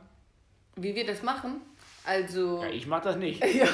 Wie 0.78 0.96
wir 0.96 1.06
das 1.06 1.24
machen, 1.24 1.62
also. 2.06 2.62
Ja, 2.64 2.70
ich 2.70 2.88
mach 2.88 3.02
das 3.02 3.18
nicht. 3.18 3.44
Ja. 3.54 3.68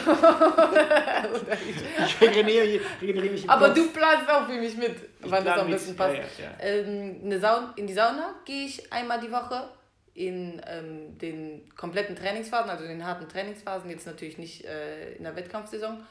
Ich 2.06 2.22
regeneriere, 2.22 2.84
regeneriere 3.02 3.34
mich 3.34 3.50
Aber 3.50 3.68
Kopf. 3.68 3.76
du 3.76 3.88
planst 3.92 4.30
auch 4.30 4.46
für 4.48 4.60
mich 4.60 4.76
mit, 4.76 4.96
Ich 5.24 5.32
wann 5.32 5.46
das 5.46 5.60
am 5.60 5.70
besten 5.70 5.96
passt. 5.96 6.16
Ja, 6.16 6.46
ja. 6.46 6.52
Ähm, 6.60 7.22
eine 7.26 7.74
in 7.76 7.88
die 7.88 7.94
Sauna 7.94 8.36
gehe 8.46 8.66
ich 8.66 8.92
einmal 8.92 9.20
die 9.20 9.32
Woche 9.32 9.70
in 10.16 10.62
ähm, 10.68 11.18
den 11.18 11.74
kompletten 11.76 12.16
Trainingsphasen, 12.16 12.70
also 12.70 12.86
den 12.86 13.06
harten 13.06 13.28
Trainingsphasen, 13.28 13.90
jetzt 13.90 14.06
natürlich 14.06 14.38
nicht 14.38 14.66
äh, 14.66 15.14
in 15.14 15.24
der 15.24 15.36
Wettkampfsaison. 15.36 16.04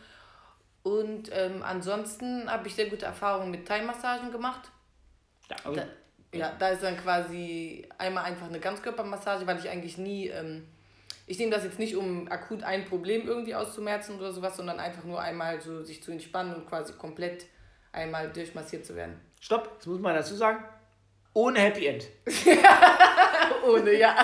Und 0.82 1.30
ähm, 1.32 1.62
ansonsten 1.62 2.50
habe 2.50 2.66
ich 2.66 2.74
sehr 2.74 2.86
gute 2.86 3.06
Erfahrungen 3.06 3.50
mit 3.50 3.66
Thai-Massagen 3.68 4.32
gemacht. 4.32 4.70
Ja, 5.48 5.56
also, 5.64 5.80
Da, 6.32 6.38
ja, 6.38 6.52
da 6.58 6.68
ist 6.70 6.82
dann 6.82 6.96
quasi 6.96 7.86
einmal 7.98 8.24
einfach 8.24 8.48
eine 8.48 8.58
Ganzkörpermassage, 8.58 9.46
weil 9.46 9.58
ich 9.58 9.68
eigentlich 9.68 9.98
nie, 9.98 10.28
ähm, 10.28 10.66
ich 11.32 11.38
nehme 11.38 11.50
das 11.50 11.64
jetzt 11.64 11.78
nicht, 11.78 11.96
um 11.96 12.30
akut 12.30 12.62
ein 12.62 12.84
Problem 12.84 13.26
irgendwie 13.26 13.54
auszumerzen 13.54 14.18
oder 14.18 14.32
sowas, 14.32 14.54
sondern 14.54 14.78
einfach 14.78 15.04
nur 15.04 15.18
einmal 15.18 15.62
so 15.62 15.82
sich 15.82 16.02
zu 16.02 16.12
entspannen 16.12 16.54
und 16.54 16.68
quasi 16.68 16.92
komplett 16.92 17.46
einmal 17.90 18.30
durchmassiert 18.30 18.84
zu 18.84 18.94
werden. 18.96 19.18
stopp, 19.40 19.78
das 19.78 19.86
muss 19.86 19.98
man 20.00 20.14
dazu 20.14 20.34
sagen. 20.34 20.62
Ohne 21.32 21.58
Happy 21.60 21.86
End. 21.86 22.06
Ohne, 23.66 23.94
ja. 23.94 24.14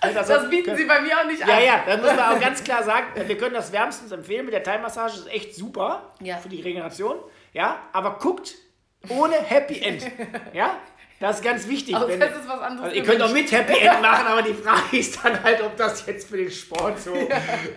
Das, 0.00 0.28
Das 0.28 0.48
bieten 0.48 0.74
sie 0.76 0.84
bei 0.86 1.00
mir 1.02 1.18
auch 1.18 1.26
nicht 1.26 1.42
an. 1.42 1.48
Ja, 1.50 1.58
ja, 1.60 1.82
da 1.86 1.96
muss 1.98 2.06
man 2.06 2.20
auch 2.20 2.40
ganz 2.40 2.64
klar 2.64 2.82
sagen, 2.82 3.08
wir 3.28 3.36
können 3.36 3.54
das 3.54 3.70
wärmstens 3.72 4.10
empfehlen 4.12 4.46
mit 4.46 4.54
der 4.54 4.62
Thai-Massage, 4.62 5.18
ist 5.18 5.28
echt 5.28 5.54
super 5.54 6.14
Ja. 6.22 6.38
für 6.38 6.48
die 6.48 6.62
Regeneration. 6.62 7.16
Ja, 7.52 7.82
aber 7.92 8.16
guckt 8.18 8.54
ohne 9.10 9.34
Happy 9.34 9.80
End. 9.82 10.06
Ja, 10.54 10.78
das 11.20 11.36
ist 11.36 11.44
ganz 11.44 11.68
wichtig. 11.68 11.96
Außer 11.96 12.08
Wenn, 12.08 12.22
es 12.22 12.30
ist 12.30 12.48
was 12.48 12.60
anderes. 12.60 12.84
also 12.84 12.96
ihr 12.96 13.02
könnt 13.02 13.22
auch 13.22 13.32
mit 13.32 13.50
Happy 13.50 13.78
End 13.78 14.00
machen, 14.02 14.26
aber 14.26 14.42
die 14.42 14.54
Frage 14.54 14.96
ist 14.96 15.18
dann 15.24 15.42
halt, 15.42 15.62
ob 15.62 15.76
das 15.76 16.06
jetzt 16.06 16.28
für 16.28 16.36
den 16.36 16.50
Sport 16.50 17.00
so. 17.00 17.14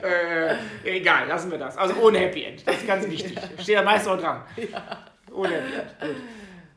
Äh, 0.04 0.56
egal, 0.84 1.28
lassen 1.28 1.52
wir 1.52 1.58
das. 1.58 1.78
Also 1.78 1.96
ohne 2.02 2.20
Happy 2.20 2.44
End, 2.44 2.68
das 2.68 2.78
ist 2.78 2.88
ganz 2.88 3.08
wichtig. 3.08 3.38
Steht 3.60 3.78
da 3.78 3.84
meist 3.84 4.08
auch 4.08 4.18
dran. 4.18 4.44
Ohne 5.32 5.56
Happy 5.56 5.74
End. 5.76 6.00
Gut. 6.00 6.24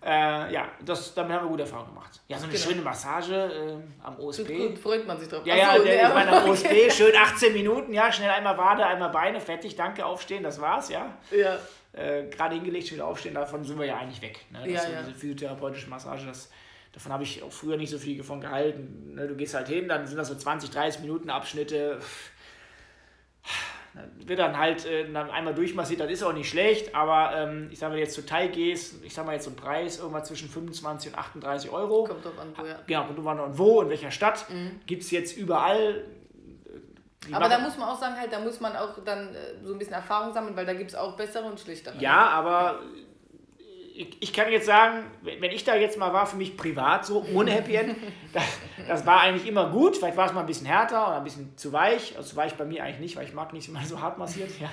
Äh, 0.04 0.52
ja, 0.52 0.68
das, 0.84 1.14
damit 1.14 1.32
haben 1.32 1.44
wir 1.46 1.48
gute 1.50 1.62
Erfahrungen 1.62 1.88
gemacht. 1.94 2.20
Ja, 2.28 2.36
so 2.36 2.44
eine 2.44 2.52
Genau. 2.52 2.64
schöne 2.66 2.82
Massage 2.82 3.34
äh, 3.34 4.04
am 4.06 4.18
OSP. 4.20 4.54
Gut, 4.68 4.78
freut 4.78 5.06
man 5.06 5.18
sich 5.18 5.28
drauf. 5.28 5.46
Ja, 5.46 5.54
Ach 5.54 5.76
ja, 5.76 5.82
der, 5.82 6.08
ich 6.08 6.14
meine, 6.14 6.42
am 6.42 6.50
OSB, 6.50 6.90
schön 6.90 7.14
18 7.16 7.52
Minuten, 7.54 7.92
ja, 7.94 8.12
schnell 8.12 8.28
einmal 8.30 8.58
Wade, 8.58 8.84
einmal 8.84 9.08
Beine, 9.10 9.40
fertig, 9.40 9.76
danke, 9.76 10.04
aufstehen, 10.04 10.42
das 10.42 10.60
war's, 10.60 10.90
ja. 10.90 11.16
Ja, 11.30 11.58
Äh, 11.92 12.24
Gerade 12.28 12.56
hingelegt, 12.56 12.92
wieder 12.92 13.06
aufstehen, 13.06 13.34
davon 13.34 13.64
sind 13.64 13.78
wir 13.78 13.86
ja 13.86 13.96
eigentlich 13.96 14.20
weg. 14.20 14.40
Ne? 14.50 14.58
Das 14.70 14.84
Ja, 14.84 14.90
ja. 14.90 15.02
Diese 15.02 15.14
physiotherapeutische 15.14 15.88
Massage, 15.88 16.26
das, 16.26 16.50
davon 16.92 17.12
habe 17.12 17.22
ich 17.22 17.42
auch 17.42 17.52
früher 17.52 17.76
nicht 17.78 17.90
so 17.90 17.96
viel 17.98 18.18
davon 18.18 18.40
gehalten. 18.42 19.14
Ne? 19.14 19.26
Du 19.28 19.34
gehst 19.36 19.54
halt 19.54 19.68
hin, 19.68 19.88
dann 19.88 20.06
sind 20.06 20.16
das 20.18 20.28
so 20.28 20.34
20, 20.34 20.68
30 20.70 21.00
Minuten 21.00 21.30
Abschnitte. 21.30 21.98
Wird 24.26 24.38
dann 24.38 24.59
halt 24.59 24.85
äh, 24.87 25.11
dann 25.11 25.30
einmal 25.30 25.54
durchmassiert, 25.54 26.00
das 26.00 26.11
ist 26.11 26.22
auch 26.22 26.33
nicht 26.33 26.48
schlecht, 26.48 26.94
aber 26.94 27.37
ähm, 27.37 27.68
ich 27.70 27.78
sage 27.78 27.92
mal, 27.92 27.98
jetzt 27.98 28.14
zu 28.14 28.26
Teil 28.26 28.48
gehst, 28.48 29.04
ich 29.04 29.14
sage 29.14 29.26
mal 29.26 29.35
jetzt 29.35 29.44
so 29.44 29.50
ein 29.50 29.57
Preis, 29.57 29.98
irgendwas 29.98 30.28
zwischen 30.28 30.48
25 30.48 31.12
und 31.12 31.18
38 31.18 31.70
Euro. 31.70 32.04
Kommt 32.04 32.24
drauf 32.24 32.38
an, 32.38 32.52
wo, 32.57 32.66
ja. 32.66 32.78
Genau, 32.87 33.04
kommt 33.04 33.18
drauf 33.18 33.26
an, 33.26 33.40
und 33.40 33.59
wo, 33.59 33.83
in 33.83 33.88
welcher 33.88 34.11
Stadt. 34.11 34.46
Mhm. 34.50 34.80
Gibt 34.87 35.02
es 35.02 35.11
jetzt 35.11 35.37
überall. 35.37 36.04
Die 37.26 37.33
aber 37.33 37.48
da 37.48 37.59
muss 37.59 37.78
man 37.78 37.88
auch 37.88 37.98
sagen, 37.98 38.16
halt, 38.18 38.33
da 38.33 38.40
muss 38.40 38.61
man 38.61 38.76
auch 38.76 39.02
dann 39.04 39.35
äh, 39.35 39.64
so 39.64 39.72
ein 39.72 39.78
bisschen 39.78 39.94
Erfahrung 39.94 40.33
sammeln, 40.33 40.57
weil 40.57 40.66
da 40.66 40.74
gibt 40.74 40.90
es 40.90 40.96
auch 40.96 41.16
bessere 41.16 41.44
und 41.44 41.59
schlechtere. 41.61 41.96
Ja, 41.98 42.28
aber 42.28 42.80
ich, 42.94 43.04
ich 43.94 44.33
kann 44.33 44.50
jetzt 44.50 44.66
sagen, 44.66 45.04
wenn 45.22 45.52
ich 45.52 45.62
da 45.62 45.76
jetzt 45.76 45.96
mal 45.98 46.12
war, 46.12 46.26
für 46.26 46.37
mich 46.37 46.57
privat 46.57 47.07
so, 47.07 47.24
ohne 47.33 47.52
Happy 47.52 47.76
End, 47.76 47.96
das, 48.33 48.42
das 48.88 49.07
war 49.07 49.20
eigentlich 49.20 49.46
immer 49.46 49.70
gut. 49.70 49.96
Vielleicht 49.96 50.16
war 50.16 50.26
es 50.26 50.33
mal 50.33 50.40
ein 50.40 50.46
bisschen 50.46 50.66
härter 50.66 51.07
oder 51.07 51.18
ein 51.18 51.24
bisschen 51.24 51.57
zu 51.57 51.72
weich. 51.72 52.16
Also 52.16 52.30
zu 52.30 52.37
weich 52.37 52.54
bei 52.54 52.64
mir 52.64 52.83
eigentlich 52.83 52.98
nicht, 52.98 53.16
weil 53.16 53.24
ich 53.24 53.35
mag 53.35 53.52
nicht 53.52 53.68
immer 53.68 53.85
so 53.85 54.00
hart 54.00 54.18
massiert. 54.18 54.50
Ja. 54.61 54.68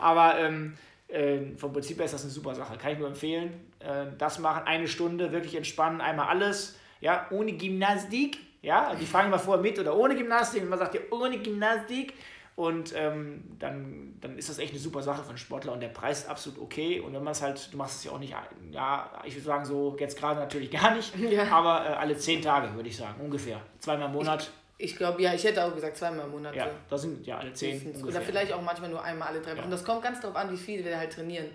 Aber 0.00 0.38
ähm, 0.40 0.74
äh, 1.06 1.56
vom 1.56 1.72
Prinzip 1.72 1.98
her 1.98 2.06
ist 2.06 2.14
das 2.14 2.22
eine 2.22 2.32
super 2.32 2.56
Sache. 2.56 2.76
Kann 2.76 2.92
ich 2.92 2.98
nur 2.98 3.06
empfehlen. 3.06 3.70
Äh, 3.78 4.06
das 4.18 4.40
machen, 4.40 4.66
eine 4.66 4.88
Stunde, 4.88 5.30
wirklich 5.30 5.54
entspannen, 5.54 6.00
einmal 6.00 6.26
alles. 6.26 6.76
Ja, 7.00 7.28
ohne 7.30 7.52
Gymnastik. 7.52 8.38
Ja, 8.60 8.94
die 8.94 9.06
fragen 9.06 9.28
immer 9.28 9.38
vorher 9.38 9.62
mit 9.62 9.78
oder 9.78 9.96
ohne 9.96 10.16
Gymnastik. 10.16 10.62
Und 10.62 10.70
man 10.70 10.80
sagt 10.80 10.94
ja, 10.94 11.00
ohne 11.10 11.38
Gymnastik. 11.38 12.14
Und 12.56 12.94
ähm, 12.96 13.56
dann, 13.58 14.14
dann 14.20 14.38
ist 14.38 14.48
das 14.48 14.58
echt 14.58 14.70
eine 14.70 14.78
super 14.78 15.02
Sache 15.02 15.24
für 15.24 15.30
einen 15.30 15.38
Sportler 15.38 15.72
und 15.72 15.80
der 15.80 15.88
Preis 15.88 16.20
ist 16.20 16.28
absolut 16.28 16.60
okay. 16.60 17.00
Und 17.00 17.12
wenn 17.12 17.24
man 17.24 17.32
es 17.32 17.42
halt, 17.42 17.72
du 17.72 17.76
machst 17.76 17.96
es 17.96 18.04
ja 18.04 18.12
auch 18.12 18.20
nicht, 18.20 18.32
ja, 18.70 19.10
ich 19.24 19.34
würde 19.34 19.44
sagen, 19.44 19.64
so 19.64 19.96
jetzt 19.98 20.16
gerade 20.16 20.38
natürlich 20.38 20.70
gar 20.70 20.94
nicht, 20.94 21.12
ja. 21.30 21.48
aber 21.50 21.84
äh, 21.84 21.94
alle 21.94 22.16
zehn 22.16 22.40
Tage 22.40 22.72
würde 22.74 22.88
ich 22.88 22.96
sagen, 22.96 23.20
ungefähr. 23.20 23.60
Zweimal 23.80 24.06
im 24.06 24.12
Monat. 24.12 24.52
Ich, 24.78 24.92
ich 24.92 24.96
glaube, 24.96 25.20
ja, 25.20 25.34
ich 25.34 25.42
hätte 25.42 25.64
auch 25.64 25.74
gesagt 25.74 25.96
zweimal 25.96 26.26
im 26.26 26.30
Monat. 26.30 26.54
Ja, 26.54 26.68
das 26.88 27.02
sind 27.02 27.26
ja 27.26 27.38
alle 27.38 27.52
zehn. 27.54 27.92
Oder 28.04 28.20
vielleicht 28.20 28.52
auch 28.52 28.62
manchmal 28.62 28.90
nur 28.90 29.02
einmal 29.02 29.28
alle 29.28 29.40
drei 29.40 29.52
Wochen. 29.56 29.64
Ja. 29.64 29.70
Das 29.70 29.84
kommt 29.84 30.02
ganz 30.02 30.20
darauf 30.20 30.36
an, 30.36 30.52
wie 30.52 30.56
viel 30.56 30.84
wir 30.84 30.96
halt 30.96 31.12
trainieren. 31.12 31.48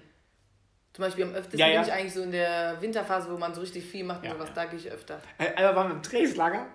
Zum 0.92 1.06
Beispiel 1.06 1.24
am 1.24 1.32
öftesten 1.32 1.60
ja, 1.60 1.68
ja. 1.68 1.80
bin 1.80 1.90
ich 1.90 1.94
eigentlich 1.94 2.14
so 2.14 2.24
in 2.24 2.32
der 2.32 2.76
Winterphase, 2.82 3.32
wo 3.32 3.38
man 3.38 3.54
so 3.54 3.62
richtig 3.62 3.86
viel 3.86 4.04
macht 4.04 4.24
und 4.24 4.32
sowas, 4.32 4.50
da 4.54 4.66
gehe 4.66 4.80
ich 4.80 4.92
öfter. 4.92 5.22
Einmal 5.38 5.76
waren 5.76 5.88
wir 5.90 5.96
im 5.96 6.04
Trainingslager. 6.04 6.66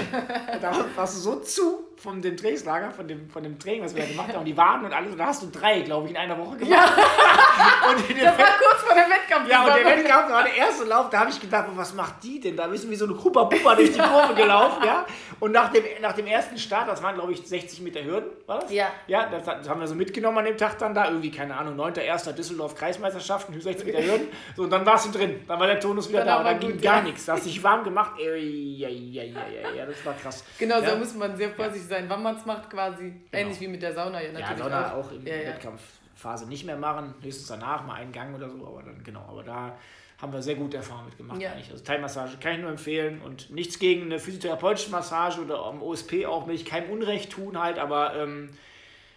da 0.60 0.84
warst 0.96 1.16
du 1.16 1.20
so 1.20 1.40
zu 1.40 1.87
von 1.98 2.22
dem 2.22 2.36
Trainingslager, 2.36 2.92
von 2.92 3.08
dem, 3.08 3.28
von 3.28 3.42
dem 3.42 3.58
Training, 3.58 3.82
was 3.82 3.94
wir 3.94 4.02
da 4.04 4.08
gemacht 4.08 4.32
haben, 4.32 4.44
die 4.44 4.56
Waden 4.56 4.86
und 4.86 4.92
alles. 4.92 5.10
Und 5.10 5.18
da 5.18 5.26
hast 5.26 5.42
du 5.42 5.48
drei, 5.50 5.80
glaube 5.80 6.06
ich, 6.06 6.12
in 6.12 6.16
einer 6.16 6.38
Woche 6.38 6.56
gemacht. 6.56 6.70
Ja. 6.70 6.84
und 7.90 8.22
das 8.22 8.38
war 8.38 8.46
kurz 8.58 8.82
vor 8.86 8.94
dem 8.94 9.10
Wettkampf. 9.10 9.48
Ja, 9.48 9.64
und 9.64 9.74
der 9.74 9.84
Wettkampf 9.84 10.30
war 10.30 10.44
der 10.44 10.56
erste 10.56 10.84
Lauf. 10.84 11.10
Da 11.10 11.20
habe 11.20 11.30
ich 11.30 11.40
gedacht, 11.40 11.66
was 11.74 11.94
macht 11.94 12.22
die 12.22 12.38
denn? 12.40 12.56
Da 12.56 12.66
ist 12.66 12.88
wie 12.88 12.94
so 12.94 13.04
eine 13.04 13.14
Huppa-Puppa 13.14 13.74
durch 13.74 13.92
die 13.92 13.98
Kurve 13.98 14.34
gelaufen. 14.34 14.84
ja. 14.84 15.06
Und 15.40 15.52
nach 15.52 15.72
dem, 15.72 15.84
nach 16.00 16.12
dem 16.12 16.26
ersten 16.26 16.58
Start, 16.58 16.88
das 16.88 17.02
waren, 17.02 17.14
glaube 17.14 17.32
ich, 17.32 17.46
60 17.46 17.80
Meter 17.80 18.04
Hürden, 18.04 18.30
war 18.46 18.60
das? 18.60 18.72
Ja. 18.72 18.86
Ja, 19.06 19.28
das, 19.28 19.44
das 19.44 19.68
haben 19.68 19.80
wir 19.80 19.86
so 19.86 19.94
mitgenommen 19.94 20.38
an 20.38 20.44
dem 20.44 20.56
Tag 20.56 20.78
dann 20.78 20.94
da. 20.94 21.06
Irgendwie, 21.06 21.30
keine 21.30 21.56
Ahnung, 21.56 21.78
9.1. 21.78 22.32
Düsseldorf 22.32 22.74
Kreismeisterschaften, 22.74 23.60
60 23.60 23.86
Meter 23.86 24.02
Hürden. 24.02 24.28
So, 24.56 24.62
und 24.64 24.70
dann 24.70 24.86
warst 24.86 25.06
du 25.06 25.18
drin. 25.18 25.40
Dann 25.46 25.58
war 25.58 25.66
der 25.66 25.80
Tonus 25.80 26.08
wieder 26.08 26.24
dann 26.24 26.28
da. 26.28 26.38
Und 26.38 26.44
dann 26.44 26.60
ging 26.60 26.80
gar 26.80 26.98
ja. 26.98 27.02
nichts. 27.02 27.24
Da 27.24 27.34
hast 27.34 27.46
dich 27.46 27.62
warm 27.62 27.82
gemacht. 27.82 28.12
Ja, 28.18 28.34
ja, 28.34 28.88
ja, 28.88 29.22
ja, 29.22 29.70
ja, 29.76 29.86
das 29.86 30.04
war 30.04 30.14
krass. 30.14 30.44
Genau, 30.58 30.80
ja. 30.80 30.90
so 30.90 30.96
muss 30.96 31.14
man 31.14 31.36
sehr 31.36 31.50
vorsichtig 31.50 31.87
sein, 31.88 32.08
wann 32.08 32.22
man 32.22 32.36
es 32.36 32.46
macht 32.46 32.70
quasi. 32.70 33.04
Genau. 33.04 33.20
Ähnlich 33.32 33.60
wie 33.60 33.68
mit 33.68 33.82
der 33.82 33.94
Sauna 33.94 34.22
ja 34.22 34.32
natürlich. 34.32 34.50
Ja, 34.50 34.64
Sauna 34.64 34.94
auch, 34.94 35.06
auch 35.06 35.12
in 35.12 35.24
der 35.24 35.46
Wettkampfphase 35.46 36.48
nicht 36.48 36.64
mehr 36.64 36.76
machen. 36.76 37.14
Höchstens 37.22 37.48
danach 37.48 37.84
mal 37.84 37.94
einen 37.94 38.12
Gang 38.12 38.34
oder 38.34 38.48
so. 38.48 38.66
Aber 38.66 38.82
dann, 38.82 39.02
genau. 39.02 39.24
Aber 39.28 39.42
da 39.42 39.76
haben 40.20 40.32
wir 40.32 40.42
sehr 40.42 40.56
gute 40.56 40.78
Erfahrungen 40.78 41.06
mitgemacht 41.06 41.40
ja. 41.40 41.52
eigentlich. 41.52 41.70
Also 41.70 41.84
Thai-Massage 41.84 42.38
kann 42.38 42.54
ich 42.54 42.60
nur 42.60 42.70
empfehlen 42.70 43.20
und 43.22 43.50
nichts 43.50 43.78
gegen 43.78 44.02
eine 44.02 44.18
physiotherapeutische 44.18 44.90
Massage 44.90 45.40
oder 45.40 45.64
am 45.64 45.82
OSP 45.82 46.26
auch, 46.26 46.48
will 46.48 46.56
ich 46.56 46.64
keinem 46.64 46.90
Unrecht 46.90 47.30
tun 47.30 47.58
halt, 47.58 47.78
aber 47.78 48.16
ähm, 48.16 48.50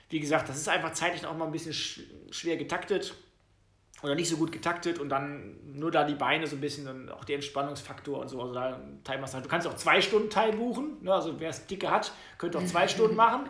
wie 0.09 0.19
gesagt, 0.19 0.47
das 0.47 0.57
ist 0.57 0.69
einfach 0.69 0.93
zeitlich 0.93 1.25
auch 1.25 1.35
mal 1.35 1.45
ein 1.45 1.51
bisschen 1.51 1.73
sch 1.73 2.01
schwer 2.29 2.57
getaktet 2.57 3.15
oder 4.03 4.15
nicht 4.15 4.29
so 4.29 4.37
gut 4.37 4.51
getaktet 4.51 4.99
und 4.99 5.09
dann 5.09 5.57
nur 5.73 5.91
da 5.91 6.03
die 6.03 6.15
Beine 6.15 6.47
so 6.47 6.55
ein 6.55 6.61
bisschen, 6.61 6.85
dann 6.85 7.09
auch 7.09 7.25
der 7.25 7.35
Entspannungsfaktor 7.35 8.19
und 8.19 8.29
so. 8.29 8.41
Also 8.41 8.53
da 8.53 8.79
Thai-Massage. 9.03 9.43
Du 9.43 9.49
kannst 9.49 9.67
auch 9.67 9.75
zwei 9.75 10.01
Stunden 10.01 10.29
Thai 10.29 10.51
buchen, 10.51 10.97
ne? 11.01 11.13
also 11.13 11.39
wer 11.39 11.49
es 11.49 11.65
dicke 11.67 11.89
hat, 11.89 12.11
könnte 12.37 12.57
auch 12.57 12.65
zwei 12.65 12.87
Stunden 12.87 13.15
machen. 13.15 13.49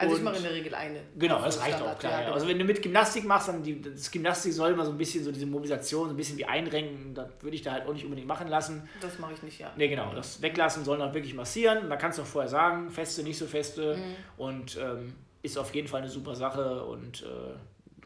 Also 0.00 0.14
und 0.14 0.18
ich 0.20 0.24
mache 0.24 0.36
in 0.36 0.42
der 0.44 0.52
Regel 0.52 0.74
eine. 0.76 1.00
Genau, 1.16 1.42
das 1.42 1.60
reicht 1.60 1.82
auch, 1.82 1.98
klar. 1.98 2.12
Ja, 2.12 2.20
genau. 2.20 2.34
Also 2.34 2.46
wenn 2.46 2.56
du 2.56 2.64
mit 2.64 2.80
Gymnastik 2.80 3.24
machst, 3.24 3.48
dann 3.48 3.64
die, 3.64 3.82
das 3.82 4.08
Gymnastik 4.12 4.52
soll 4.52 4.70
immer 4.70 4.84
so 4.84 4.92
ein 4.92 4.98
bisschen 4.98 5.24
so 5.24 5.32
diese 5.32 5.46
Mobilisation, 5.46 6.06
so 6.06 6.14
ein 6.14 6.16
bisschen 6.16 6.38
wie 6.38 6.44
einrenken, 6.44 7.14
das 7.14 7.26
würde 7.40 7.56
ich 7.56 7.62
da 7.62 7.72
halt 7.72 7.86
auch 7.88 7.92
nicht 7.92 8.04
unbedingt 8.04 8.28
machen 8.28 8.46
lassen. 8.46 8.88
Das 9.00 9.18
mache 9.18 9.32
ich 9.32 9.42
nicht, 9.42 9.58
ja. 9.58 9.72
Nee, 9.76 9.88
genau, 9.88 10.14
das 10.14 10.40
weglassen 10.40 10.84
soll 10.84 10.98
dann 10.98 11.14
wirklich 11.14 11.34
massieren. 11.34 11.78
Und 11.78 11.90
da 11.90 11.96
kannst 11.96 12.18
du 12.18 12.22
auch 12.22 12.26
vorher 12.26 12.48
sagen, 12.48 12.90
feste, 12.90 13.24
nicht 13.24 13.38
so 13.38 13.46
feste. 13.46 13.96
Mhm. 13.96 14.14
Und 14.36 14.78
ähm, 14.80 15.14
ist 15.42 15.58
auf 15.58 15.74
jeden 15.74 15.88
Fall 15.88 16.02
eine 16.02 16.10
super 16.10 16.36
Sache 16.36 16.84
und 16.84 17.22
äh, 17.22 17.26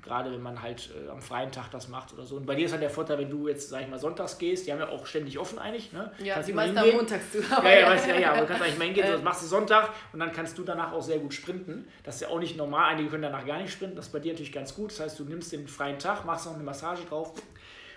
Gerade 0.02 0.32
wenn 0.32 0.42
man 0.42 0.60
halt 0.60 0.90
äh, 1.06 1.08
am 1.08 1.22
freien 1.22 1.52
Tag 1.52 1.70
das 1.70 1.86
macht 1.86 2.12
oder 2.12 2.26
so. 2.26 2.36
Und 2.36 2.44
bei 2.44 2.56
dir 2.56 2.66
ist 2.66 2.72
halt 2.72 2.82
der 2.82 2.90
Vorteil, 2.90 3.18
wenn 3.18 3.30
du 3.30 3.46
jetzt, 3.46 3.68
sag 3.68 3.82
ich 3.82 3.88
mal, 3.88 4.00
sonntags 4.00 4.36
gehst, 4.36 4.66
die 4.66 4.72
haben 4.72 4.80
ja 4.80 4.88
auch 4.88 5.06
ständig 5.06 5.38
offen 5.38 5.60
eigentlich. 5.60 5.92
Ne? 5.92 6.10
Ja, 6.18 6.34
kannst 6.34 6.48
die 6.48 6.52
meisten 6.52 6.76
am 6.76 6.90
montags 6.90 7.30
zu. 7.30 7.40
Ja, 7.40 7.70
ja, 7.70 7.88
weißt, 7.88 8.08
ja, 8.08 8.18
ja, 8.18 8.32
aber 8.32 8.40
du 8.40 8.46
kannst 8.48 8.62
eigentlich 8.62 8.78
mal 8.78 8.84
hingehen, 8.86 9.06
so, 9.06 9.12
das 9.12 9.22
machst 9.22 9.42
du 9.42 9.46
Sonntag 9.46 9.90
und 10.12 10.18
dann 10.18 10.32
kannst 10.32 10.58
du 10.58 10.64
danach 10.64 10.92
auch 10.92 11.02
sehr 11.02 11.18
gut 11.18 11.32
sprinten. 11.32 11.86
Das 12.02 12.16
ist 12.16 12.22
ja 12.22 12.28
auch 12.28 12.40
nicht 12.40 12.56
normal, 12.56 12.90
einige 12.90 13.10
können 13.10 13.22
danach 13.22 13.46
gar 13.46 13.58
nicht 13.58 13.72
sprinten, 13.72 13.94
das 13.94 14.06
ist 14.06 14.12
bei 14.12 14.18
dir 14.18 14.32
natürlich 14.32 14.52
ganz 14.52 14.74
gut. 14.74 14.90
Das 14.90 14.98
heißt, 14.98 15.20
du 15.20 15.24
nimmst 15.24 15.52
den 15.52 15.68
freien 15.68 16.00
Tag, 16.00 16.24
machst 16.24 16.46
noch 16.46 16.54
eine 16.54 16.64
Massage 16.64 17.04
drauf 17.04 17.32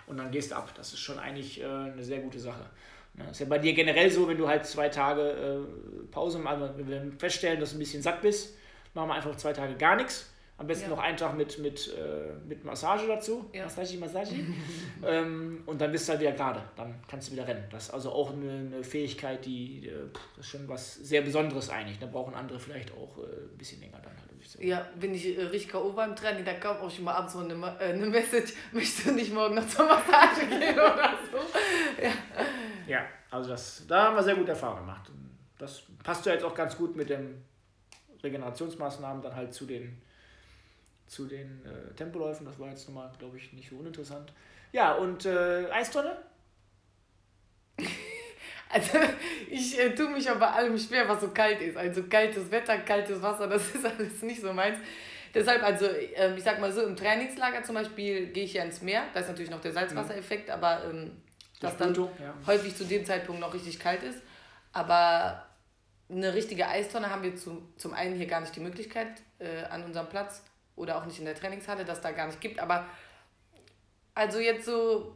und 0.06 0.18
dann 0.18 0.30
gehst 0.30 0.52
du 0.52 0.56
ab. 0.58 0.70
Das 0.76 0.94
ist 0.94 1.00
schon 1.00 1.18
eigentlich 1.18 1.60
äh, 1.60 1.66
eine 1.66 2.04
sehr 2.04 2.20
gute 2.20 2.40
Sache. 2.40 2.66
Das 3.16 3.32
ist 3.32 3.40
ja 3.40 3.46
bei 3.48 3.58
dir 3.58 3.74
generell 3.74 4.12
so, 4.12 4.28
wenn 4.28 4.38
du 4.38 4.48
halt 4.48 4.66
zwei 4.68 4.90
Tage 4.90 5.22
äh, 5.22 6.12
Pause 6.12 6.38
machst, 6.38 6.62
also 6.62 6.78
wenn 6.78 6.88
wir 6.88 7.12
feststellen, 7.18 7.60
dass 7.60 7.72
du 7.72 7.78
ein 7.78 7.80
bisschen 7.80 8.04
satt 8.04 8.22
bist, 8.22 8.56
machen 8.94 9.08
wir 9.10 9.16
einfach 9.16 9.36
zwei 9.38 9.54
Tage 9.54 9.74
gar 9.76 9.96
nichts 9.96 10.35
am 10.58 10.68
besten 10.68 10.90
ja. 10.90 10.96
noch 10.96 11.04
einen 11.04 11.18
Tag 11.18 11.36
mit, 11.36 11.60
mit, 11.60 11.94
äh, 11.98 12.34
mit 12.48 12.64
Massage 12.64 13.08
dazu. 13.08 13.50
Ja. 13.52 13.64
Massage, 13.64 13.98
Massage. 13.98 14.36
ähm, 15.06 15.64
und 15.66 15.82
dann 15.82 15.92
bist 15.92 16.08
du 16.08 16.12
halt 16.12 16.22
wieder 16.22 16.32
gerade. 16.32 16.62
Dann 16.78 16.96
kannst 17.08 17.28
du 17.28 17.34
wieder 17.34 17.48
rennen. 17.48 17.66
Das 17.72 17.86
ist 17.86 17.90
also 17.94 18.12
auch 18.12 18.32
eine, 18.32 18.52
eine 18.52 18.84
Fähigkeit, 18.84 19.46
die, 19.46 19.88
äh, 19.88 20.40
ist 20.40 20.48
schon 20.48 20.68
was 20.70 20.96
sehr 20.96 21.22
Besonderes 21.22 21.70
eigentlich. 21.70 22.00
Da 22.00 22.06
brauchen 22.06 22.34
andere 22.34 22.60
vielleicht 22.60 22.92
auch 22.94 23.18
äh, 23.18 23.52
ein 23.52 23.58
bisschen 23.58 23.82
länger 23.82 24.00
dann 24.02 24.16
halt. 24.16 24.26
Ja, 24.60 24.88
bin 25.00 25.14
ich 25.14 25.38
äh, 25.38 25.42
richtig 25.42 25.72
K.O. 25.72 25.92
beim 25.94 26.16
Training, 26.16 26.46
da 26.46 26.54
kam 26.54 26.78
auch 26.78 26.90
schon 26.90 27.04
mal 27.04 27.14
abends 27.14 27.34
so 27.34 27.40
eine, 27.40 27.54
äh, 27.80 27.94
eine 27.94 28.06
Message, 28.06 28.54
möchtest 28.72 29.08
du 29.08 29.12
nicht 29.12 29.34
morgen 29.34 29.56
noch 29.56 29.68
zur 29.68 29.86
Massage 29.86 30.46
gehen 30.48 30.74
oder 30.74 31.14
so. 31.32 31.38
Ja, 32.02 32.12
ja 32.88 33.06
also 33.32 33.50
das, 33.50 33.86
da 33.88 34.06
haben 34.06 34.16
wir 34.16 34.24
sehr 34.24 34.36
gute 34.36 34.52
Erfahrungen 34.52 34.82
gemacht. 34.82 35.12
Das 35.58 35.84
passt 36.04 36.26
ja 36.26 36.34
jetzt 36.34 36.44
auch 36.44 36.54
ganz 36.54 36.78
gut 36.78 36.96
mit 36.96 37.10
den 37.10 37.44
Regenerationsmaßnahmen 38.24 39.22
dann 39.22 39.36
halt 39.36 39.54
zu 39.54 39.66
den 39.66 40.02
zu 41.08 41.26
den 41.26 41.64
äh, 41.66 41.94
Tempoläufen. 41.96 42.46
Das 42.46 42.60
war 42.60 42.70
jetzt 42.70 42.88
nochmal, 42.88 43.12
glaube 43.18 43.38
ich, 43.38 43.54
nicht 43.54 43.70
so 43.70 43.78
uninteressant. 43.78 44.34
Ja, 44.72 44.94
und 44.94 45.26
äh, 45.26 45.70
Eistonne? 45.72 46.18
Also 48.68 48.98
ich 49.50 49.80
äh, 49.80 49.96
tue 49.96 50.10
mich 50.10 50.30
aber 50.30 50.54
allem 50.54 50.78
schwer, 50.78 51.08
was 51.08 51.22
so 51.22 51.30
kalt 51.30 51.62
ist. 51.62 51.78
Also 51.78 52.04
kaltes 52.10 52.52
Wetter, 52.52 52.80
kaltes 52.80 53.22
Wasser, 53.22 53.48
das 53.48 53.74
ist 53.74 53.86
alles 53.86 54.22
nicht 54.22 54.42
so 54.42 54.52
meins. 54.52 54.80
Deshalb, 55.34 55.64
also 55.64 55.86
äh, 55.86 56.36
ich 56.36 56.44
sag 56.44 56.60
mal 56.60 56.72
so, 56.74 56.82
im 56.82 56.96
Trainingslager 56.96 57.64
zum 57.64 57.76
Beispiel 57.76 58.28
gehe 58.28 58.44
ich 58.44 58.54
ja 58.54 58.64
ins 58.64 58.82
Meer. 58.82 59.04
Da 59.14 59.20
ist 59.20 59.28
natürlich 59.28 59.52
noch 59.52 59.62
der 59.62 59.72
Salzwassereffekt, 59.72 60.50
aber 60.50 60.84
ähm, 60.90 61.12
das 61.62 61.78
dann 61.78 61.94
ja. 61.94 62.34
häufig 62.48 62.76
zu 62.76 62.84
dem 62.86 63.06
Zeitpunkt 63.06 63.40
noch 63.40 63.54
richtig 63.54 63.80
kalt 63.80 64.04
ist. 64.04 64.20
Aber 64.74 65.46
eine 66.10 66.34
richtige 66.34 66.68
Eistonne 66.68 67.10
haben 67.10 67.24
wir 67.24 67.36
zu, 67.36 67.72
zum 67.78 67.94
einen 67.94 68.16
hier 68.16 68.28
gar 68.28 68.42
nicht 68.42 68.56
die 68.56 68.62
Möglichkeit 68.62 69.22
äh, 69.40 69.64
an 69.66 69.84
unserem 69.84 70.08
Platz 70.08 70.44
oder 70.76 70.98
auch 70.98 71.06
nicht 71.06 71.20
in 71.20 71.26
der 71.26 71.36
Trainingshalle, 71.36 71.86
das 71.86 72.02
da 72.02 72.12
gar 72.12 72.28
nicht 72.28 72.42
gibt. 72.42 72.60
Aber 72.60 72.86
also 74.14 74.40
jetzt 74.40 74.66
so 74.66 75.16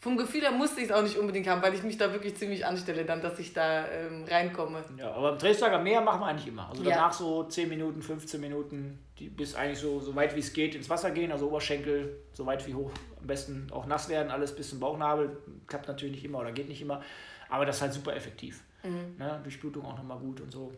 vom 0.00 0.16
Gefühl 0.16 0.40
her 0.40 0.50
musste 0.50 0.80
ich 0.80 0.86
es 0.86 0.92
auch 0.92 1.02
nicht 1.02 1.18
unbedingt 1.18 1.46
haben, 1.46 1.60
weil 1.60 1.74
ich 1.74 1.82
mich 1.82 1.98
da 1.98 2.10
wirklich 2.12 2.34
ziemlich 2.34 2.64
anstelle, 2.64 3.04
dann, 3.04 3.20
dass 3.20 3.38
ich 3.38 3.52
da 3.52 3.86
ähm, 3.86 4.24
reinkomme. 4.24 4.82
Ja, 4.96 5.12
aber 5.12 5.32
im 5.32 5.38
Trainingslager 5.38 5.78
mehr 5.78 6.00
machen 6.00 6.20
wir 6.20 6.26
eigentlich 6.26 6.48
immer. 6.48 6.70
Also 6.70 6.82
ja. 6.84 6.90
danach 6.90 7.12
so 7.12 7.44
10 7.44 7.68
Minuten, 7.68 8.00
15 8.00 8.40
Minuten, 8.40 8.98
die 9.18 9.28
bis 9.28 9.54
eigentlich 9.54 9.78
so, 9.78 10.00
so 10.00 10.16
weit 10.16 10.34
wie 10.34 10.40
es 10.40 10.54
geht 10.54 10.74
ins 10.74 10.88
Wasser 10.88 11.10
gehen, 11.10 11.30
also 11.30 11.48
Oberschenkel, 11.48 12.16
so 12.32 12.46
weit 12.46 12.66
wie 12.66 12.74
hoch, 12.74 12.90
am 13.20 13.26
besten 13.26 13.68
auch 13.72 13.84
nass 13.84 14.08
werden, 14.08 14.30
alles 14.30 14.56
bis 14.56 14.70
zum 14.70 14.80
Bauchnabel. 14.80 15.36
Klappt 15.66 15.88
natürlich 15.88 16.14
nicht 16.14 16.24
immer 16.24 16.38
oder 16.38 16.52
geht 16.52 16.68
nicht 16.68 16.80
immer, 16.80 17.02
aber 17.50 17.66
das 17.66 17.76
ist 17.76 17.82
halt 17.82 17.92
super 17.92 18.16
effektiv. 18.16 18.62
Mhm. 18.82 19.16
Ne? 19.18 19.38
Durchblutung 19.42 19.84
auch 19.84 19.98
nochmal 19.98 20.18
gut 20.18 20.40
und 20.40 20.50
so. 20.50 20.72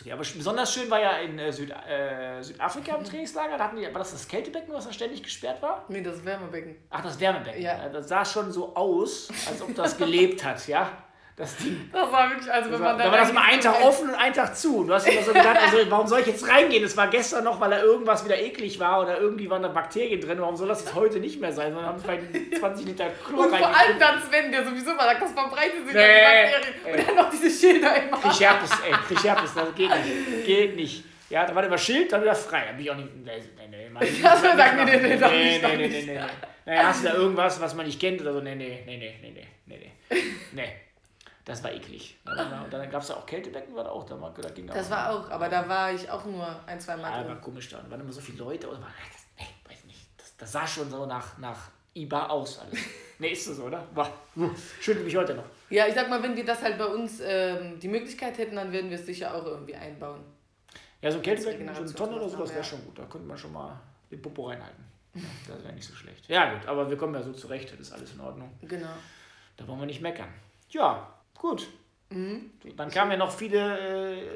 Okay, 0.00 0.12
aber 0.12 0.22
besonders 0.22 0.72
schön 0.72 0.90
war 0.90 1.00
ja 1.00 1.18
in 1.18 1.38
äh, 1.38 1.52
Süd, 1.52 1.70
äh, 1.70 2.42
Südafrika 2.42 2.96
im 2.96 3.04
Trainingslager. 3.04 3.58
Da 3.58 3.64
hatten 3.64 3.76
die, 3.76 3.84
war 3.84 3.92
das 3.92 4.12
das 4.12 4.26
Kältebecken, 4.26 4.72
was 4.72 4.86
da 4.86 4.92
ständig 4.92 5.22
gesperrt 5.22 5.60
war? 5.62 5.84
Nee, 5.88 6.02
das 6.02 6.24
Wärmebecken. 6.24 6.76
Ach, 6.90 7.02
das 7.02 7.20
Wärmebecken. 7.20 7.62
Ja. 7.62 7.88
Das 7.88 8.08
sah 8.08 8.24
schon 8.24 8.50
so 8.50 8.74
aus, 8.74 9.28
als 9.48 9.60
ob 9.60 9.74
das 9.74 9.96
gelebt 9.96 10.44
hat, 10.44 10.66
ja. 10.66 10.90
Das 11.34 11.56
Ding. 11.56 11.88
Das 11.90 12.12
war 12.12 12.28
wirklich, 12.28 12.52
also 12.52 12.70
wenn 12.70 12.80
man 12.80 12.98
da. 12.98 13.04
Da 13.04 13.10
war 13.10 13.18
das 13.18 13.30
immer 13.30 13.42
einen 13.42 13.60
Tag 13.60 13.82
offen 13.82 14.10
und 14.10 14.14
einen 14.14 14.34
Tag 14.34 14.54
zu. 14.54 14.78
Und 14.78 14.88
du 14.88 14.94
hast 14.94 15.08
immer 15.08 15.22
so 15.22 15.32
gedacht, 15.32 15.58
also 15.62 15.78
warum 15.90 16.06
soll 16.06 16.20
ich 16.20 16.26
jetzt 16.26 16.46
reingehen? 16.46 16.82
Das 16.82 16.94
war 16.96 17.08
gestern 17.08 17.44
noch, 17.44 17.58
weil 17.58 17.70
da 17.70 17.82
irgendwas 17.82 18.22
wieder 18.24 18.38
eklig 18.38 18.78
war 18.78 19.00
oder 19.00 19.18
irgendwie 19.18 19.48
waren 19.48 19.62
da 19.62 19.68
Bakterien 19.68 20.20
drin. 20.20 20.38
Warum 20.40 20.56
soll 20.56 20.68
das 20.68 20.80
jetzt 20.80 20.94
heute 20.94 21.20
nicht 21.20 21.40
mehr 21.40 21.52
sein? 21.52 21.72
Sondern 21.72 21.90
haben 21.90 22.00
vielleicht 22.00 22.58
20 22.58 22.86
Liter 22.86 23.06
Chlor 23.26 23.46
Und 23.46 23.56
vor 23.56 23.66
allem 23.66 23.98
dann 23.98 24.20
Sven, 24.20 24.52
der 24.52 24.64
sowieso 24.64 24.94
mal 24.94 25.04
sagt, 25.04 25.22
das 25.22 25.32
verbreitet 25.32 25.86
sich 25.86 25.94
nee, 25.94 26.06
die 26.06 26.52
Bakterien. 26.52 27.00
Und 27.00 27.08
dann 27.08 27.16
noch 27.16 27.30
diese 27.30 27.50
Schilder 27.50 27.96
immer. 27.96 28.18
Krieg 28.18 28.40
Herpes, 28.40 28.70
ey, 28.86 28.92
krieg 28.92 29.24
Herpes, 29.24 29.54
das 29.54 29.74
geht 29.74 29.90
nicht. 29.90 30.46
Geht 30.46 30.76
nicht. 30.76 31.04
Ja, 31.30 31.46
da 31.46 31.54
war 31.54 31.64
immer 31.64 31.78
Schild, 31.78 32.12
dann 32.12 32.20
wieder 32.20 32.34
frei. 32.34 32.64
Da 32.66 32.72
bin 32.72 32.82
ich 32.82 32.90
auch 32.90 32.96
nicht. 32.96 33.08
Nee, 33.24 33.30
nee, 33.70 33.88
nee, 33.88 34.06
so 34.10 34.54
sagen 34.54 34.78
die, 34.78 34.84
nee, 34.84 34.96
nee, 34.98 35.16
nee, 35.16 35.16
nee, 35.16 35.76
nee, 35.76 35.88
nicht. 35.88 36.06
nee, 36.06 36.14
nee. 36.14 36.20
Naja, 36.66 36.88
hast 36.88 37.02
du 37.02 37.08
da 37.08 37.14
irgendwas, 37.14 37.58
was 37.58 37.74
man 37.74 37.86
nicht 37.86 37.98
kennt 37.98 38.20
oder 38.20 38.34
so? 38.34 38.40
Nee, 38.40 38.54
nee, 38.54 38.82
nee, 38.86 38.98
nee, 38.98 39.18
nee, 39.22 39.46
nee, 39.66 39.92
nee, 40.10 40.22
nee. 40.52 40.72
Das 41.44 41.62
war 41.64 41.72
eklig. 41.72 42.18
Und 42.24 42.36
dann, 42.36 42.90
gab 42.90 43.02
es 43.02 43.08
da 43.08 43.14
auch 43.14 43.26
Kältebecken, 43.26 43.74
war 43.74 43.84
da 43.84 43.90
auch. 43.90 44.04
Da, 44.04 44.20
war- 44.20 44.32
da 44.32 44.48
ging 44.50 44.66
Das 44.68 44.90
war 44.90 45.10
auch, 45.10 45.28
aber 45.30 45.48
da 45.48 45.68
war 45.68 45.92
ich 45.92 46.08
auch 46.08 46.24
nur 46.24 46.46
ein, 46.66 46.78
zwei 46.78 46.96
Mal 46.96 47.10
Ja, 47.10 47.18
drin. 47.22 47.28
war 47.28 47.40
komisch 47.40 47.68
da. 47.68 47.78
Und 47.78 47.90
waren 47.90 48.00
immer 48.00 48.12
so 48.12 48.20
viele 48.20 48.38
Leute. 48.38 48.68
Und 48.68 48.80
war, 48.80 48.88
das, 49.12 49.26
nee, 49.38 49.52
weiß 49.74 49.84
nicht. 49.86 50.06
Das, 50.16 50.36
das 50.36 50.52
sah 50.52 50.66
schon 50.66 50.88
so 50.88 51.04
nach, 51.06 51.36
nach 51.38 51.70
IBA 51.94 52.26
aus 52.28 52.60
alles. 52.60 52.78
nee, 53.18 53.30
ist 53.30 53.48
das 53.48 53.56
so, 53.56 53.64
oder? 53.64 53.84
Schüttelt 54.80 55.04
mich 55.04 55.16
heute 55.16 55.34
noch. 55.34 55.44
Ja, 55.68 55.86
ich 55.88 55.94
sag 55.94 56.08
mal, 56.08 56.22
wenn 56.22 56.36
wir 56.36 56.44
das 56.44 56.62
halt 56.62 56.78
bei 56.78 56.86
uns 56.86 57.20
ähm, 57.20 57.78
die 57.80 57.88
Möglichkeit 57.88 58.38
hätten, 58.38 58.54
dann 58.56 58.72
würden 58.72 58.88
wir 58.90 58.98
es 58.98 59.06
sicher 59.06 59.34
auch 59.34 59.44
irgendwie 59.44 59.74
einbauen. 59.74 60.20
Ja, 61.00 61.10
so 61.10 61.16
ein 61.16 61.22
Kältebecken, 61.22 61.68
so 61.74 61.80
eine 61.82 61.92
Tonne 61.92 62.14
oder 62.16 62.28
sowas 62.28 62.50
wäre 62.50 62.60
ja. 62.60 62.64
schon 62.64 62.84
gut. 62.84 62.96
Da 62.98 63.04
könnte 63.06 63.26
man 63.26 63.36
schon 63.36 63.52
mal 63.52 63.76
den 64.10 64.22
Popo 64.22 64.48
reinhalten. 64.48 64.84
Ja, 65.14 65.54
das 65.54 65.62
wäre 65.64 65.74
nicht 65.74 65.86
so 65.86 65.94
schlecht. 65.94 66.26
Ja, 66.28 66.54
gut, 66.54 66.66
aber 66.66 66.88
wir 66.88 66.96
kommen 66.96 67.12
ja 67.14 67.22
so 67.22 67.32
zurecht. 67.34 67.70
Das 67.72 67.80
ist 67.80 67.92
alles 67.92 68.14
in 68.14 68.20
Ordnung. 68.20 68.50
Genau. 68.62 68.88
Da 69.58 69.68
wollen 69.68 69.80
wir 69.80 69.86
nicht 69.86 70.00
meckern. 70.00 70.32
Ja, 70.70 71.06
gut. 71.42 71.68
Dann 72.10 72.90
kamen 72.90 73.10
ja 73.12 73.16
noch 73.16 73.30
viele 73.32 74.18
äh, 74.18 74.26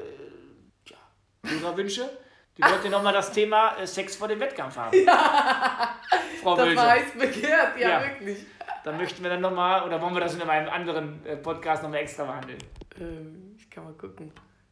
ja, 0.89 0.97
Hörerwünsche. 1.45 2.09
Die 2.57 2.61
wollten 2.63 2.89
nochmal 2.91 3.13
das 3.13 3.31
Thema 3.31 3.77
äh, 3.77 3.85
Sex 3.87 4.15
vor 4.15 4.27
dem 4.27 4.39
Wettkampf 4.39 4.75
haben. 4.77 4.97
Frau 6.41 6.55
Das 6.55 6.65
Wölse. 6.65 6.75
war 6.77 6.89
heiß 6.91 7.11
begehrt, 7.13 7.79
ja, 7.79 7.89
Ja. 7.89 8.03
wirklich. 8.03 8.39
Dann 8.83 8.97
möchten 8.97 9.21
wir 9.21 9.29
dann 9.29 9.41
nochmal, 9.41 9.83
oder 9.85 10.01
wollen 10.01 10.13
wir 10.15 10.21
das 10.21 10.33
in 10.35 10.41
einem 10.41 10.69
anderen 10.69 11.23
äh, 11.25 11.35
Podcast 11.37 11.83
nochmal 11.83 11.99
extra 11.99 12.23
behandeln? 12.23 12.57
Ähm, 12.99 13.55
ich 13.59 13.69
kann 13.69 13.83
mal 13.83 13.93
gucken. 13.93 14.31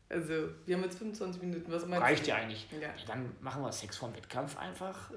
Also, 0.09 0.33
wir 0.65 0.75
haben 0.77 0.83
jetzt 0.83 0.97
25 0.99 1.41
Minuten. 1.41 1.71
Was 1.71 1.85
meinst 1.85 2.03
Reicht 2.05 2.25
du? 2.25 2.29
ja 2.29 2.35
eigentlich. 2.37 2.67
Ja. 2.71 2.79
Ja, 2.87 2.93
dann 3.07 3.35
machen 3.41 3.61
wir 3.63 3.71
Sex 3.71 3.97
vor 3.97 4.09
dem 4.09 4.15
Wettkampf 4.17 4.57
einfach 4.57 5.11
äh, 5.11 5.15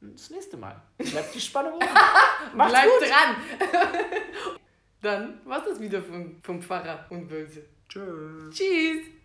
das 0.00 0.30
nächste 0.30 0.56
Mal. 0.56 0.80
Bleibt 0.98 1.34
die 1.34 1.40
Spannung 1.40 1.74
oben. 1.74 1.86
Macht's 2.54 2.72
Bleib 2.72 2.84
gut. 2.84 3.08
dran! 3.08 4.58
Dann 5.00 5.40
war's 5.44 5.64
das 5.64 5.80
wieder 5.80 6.02
vom, 6.02 6.36
vom 6.42 6.60
Pfarrer 6.60 7.06
und 7.10 7.30
Wölse. 7.30 7.64
Tschüss. 7.88 8.54
Tschüss! 8.54 9.08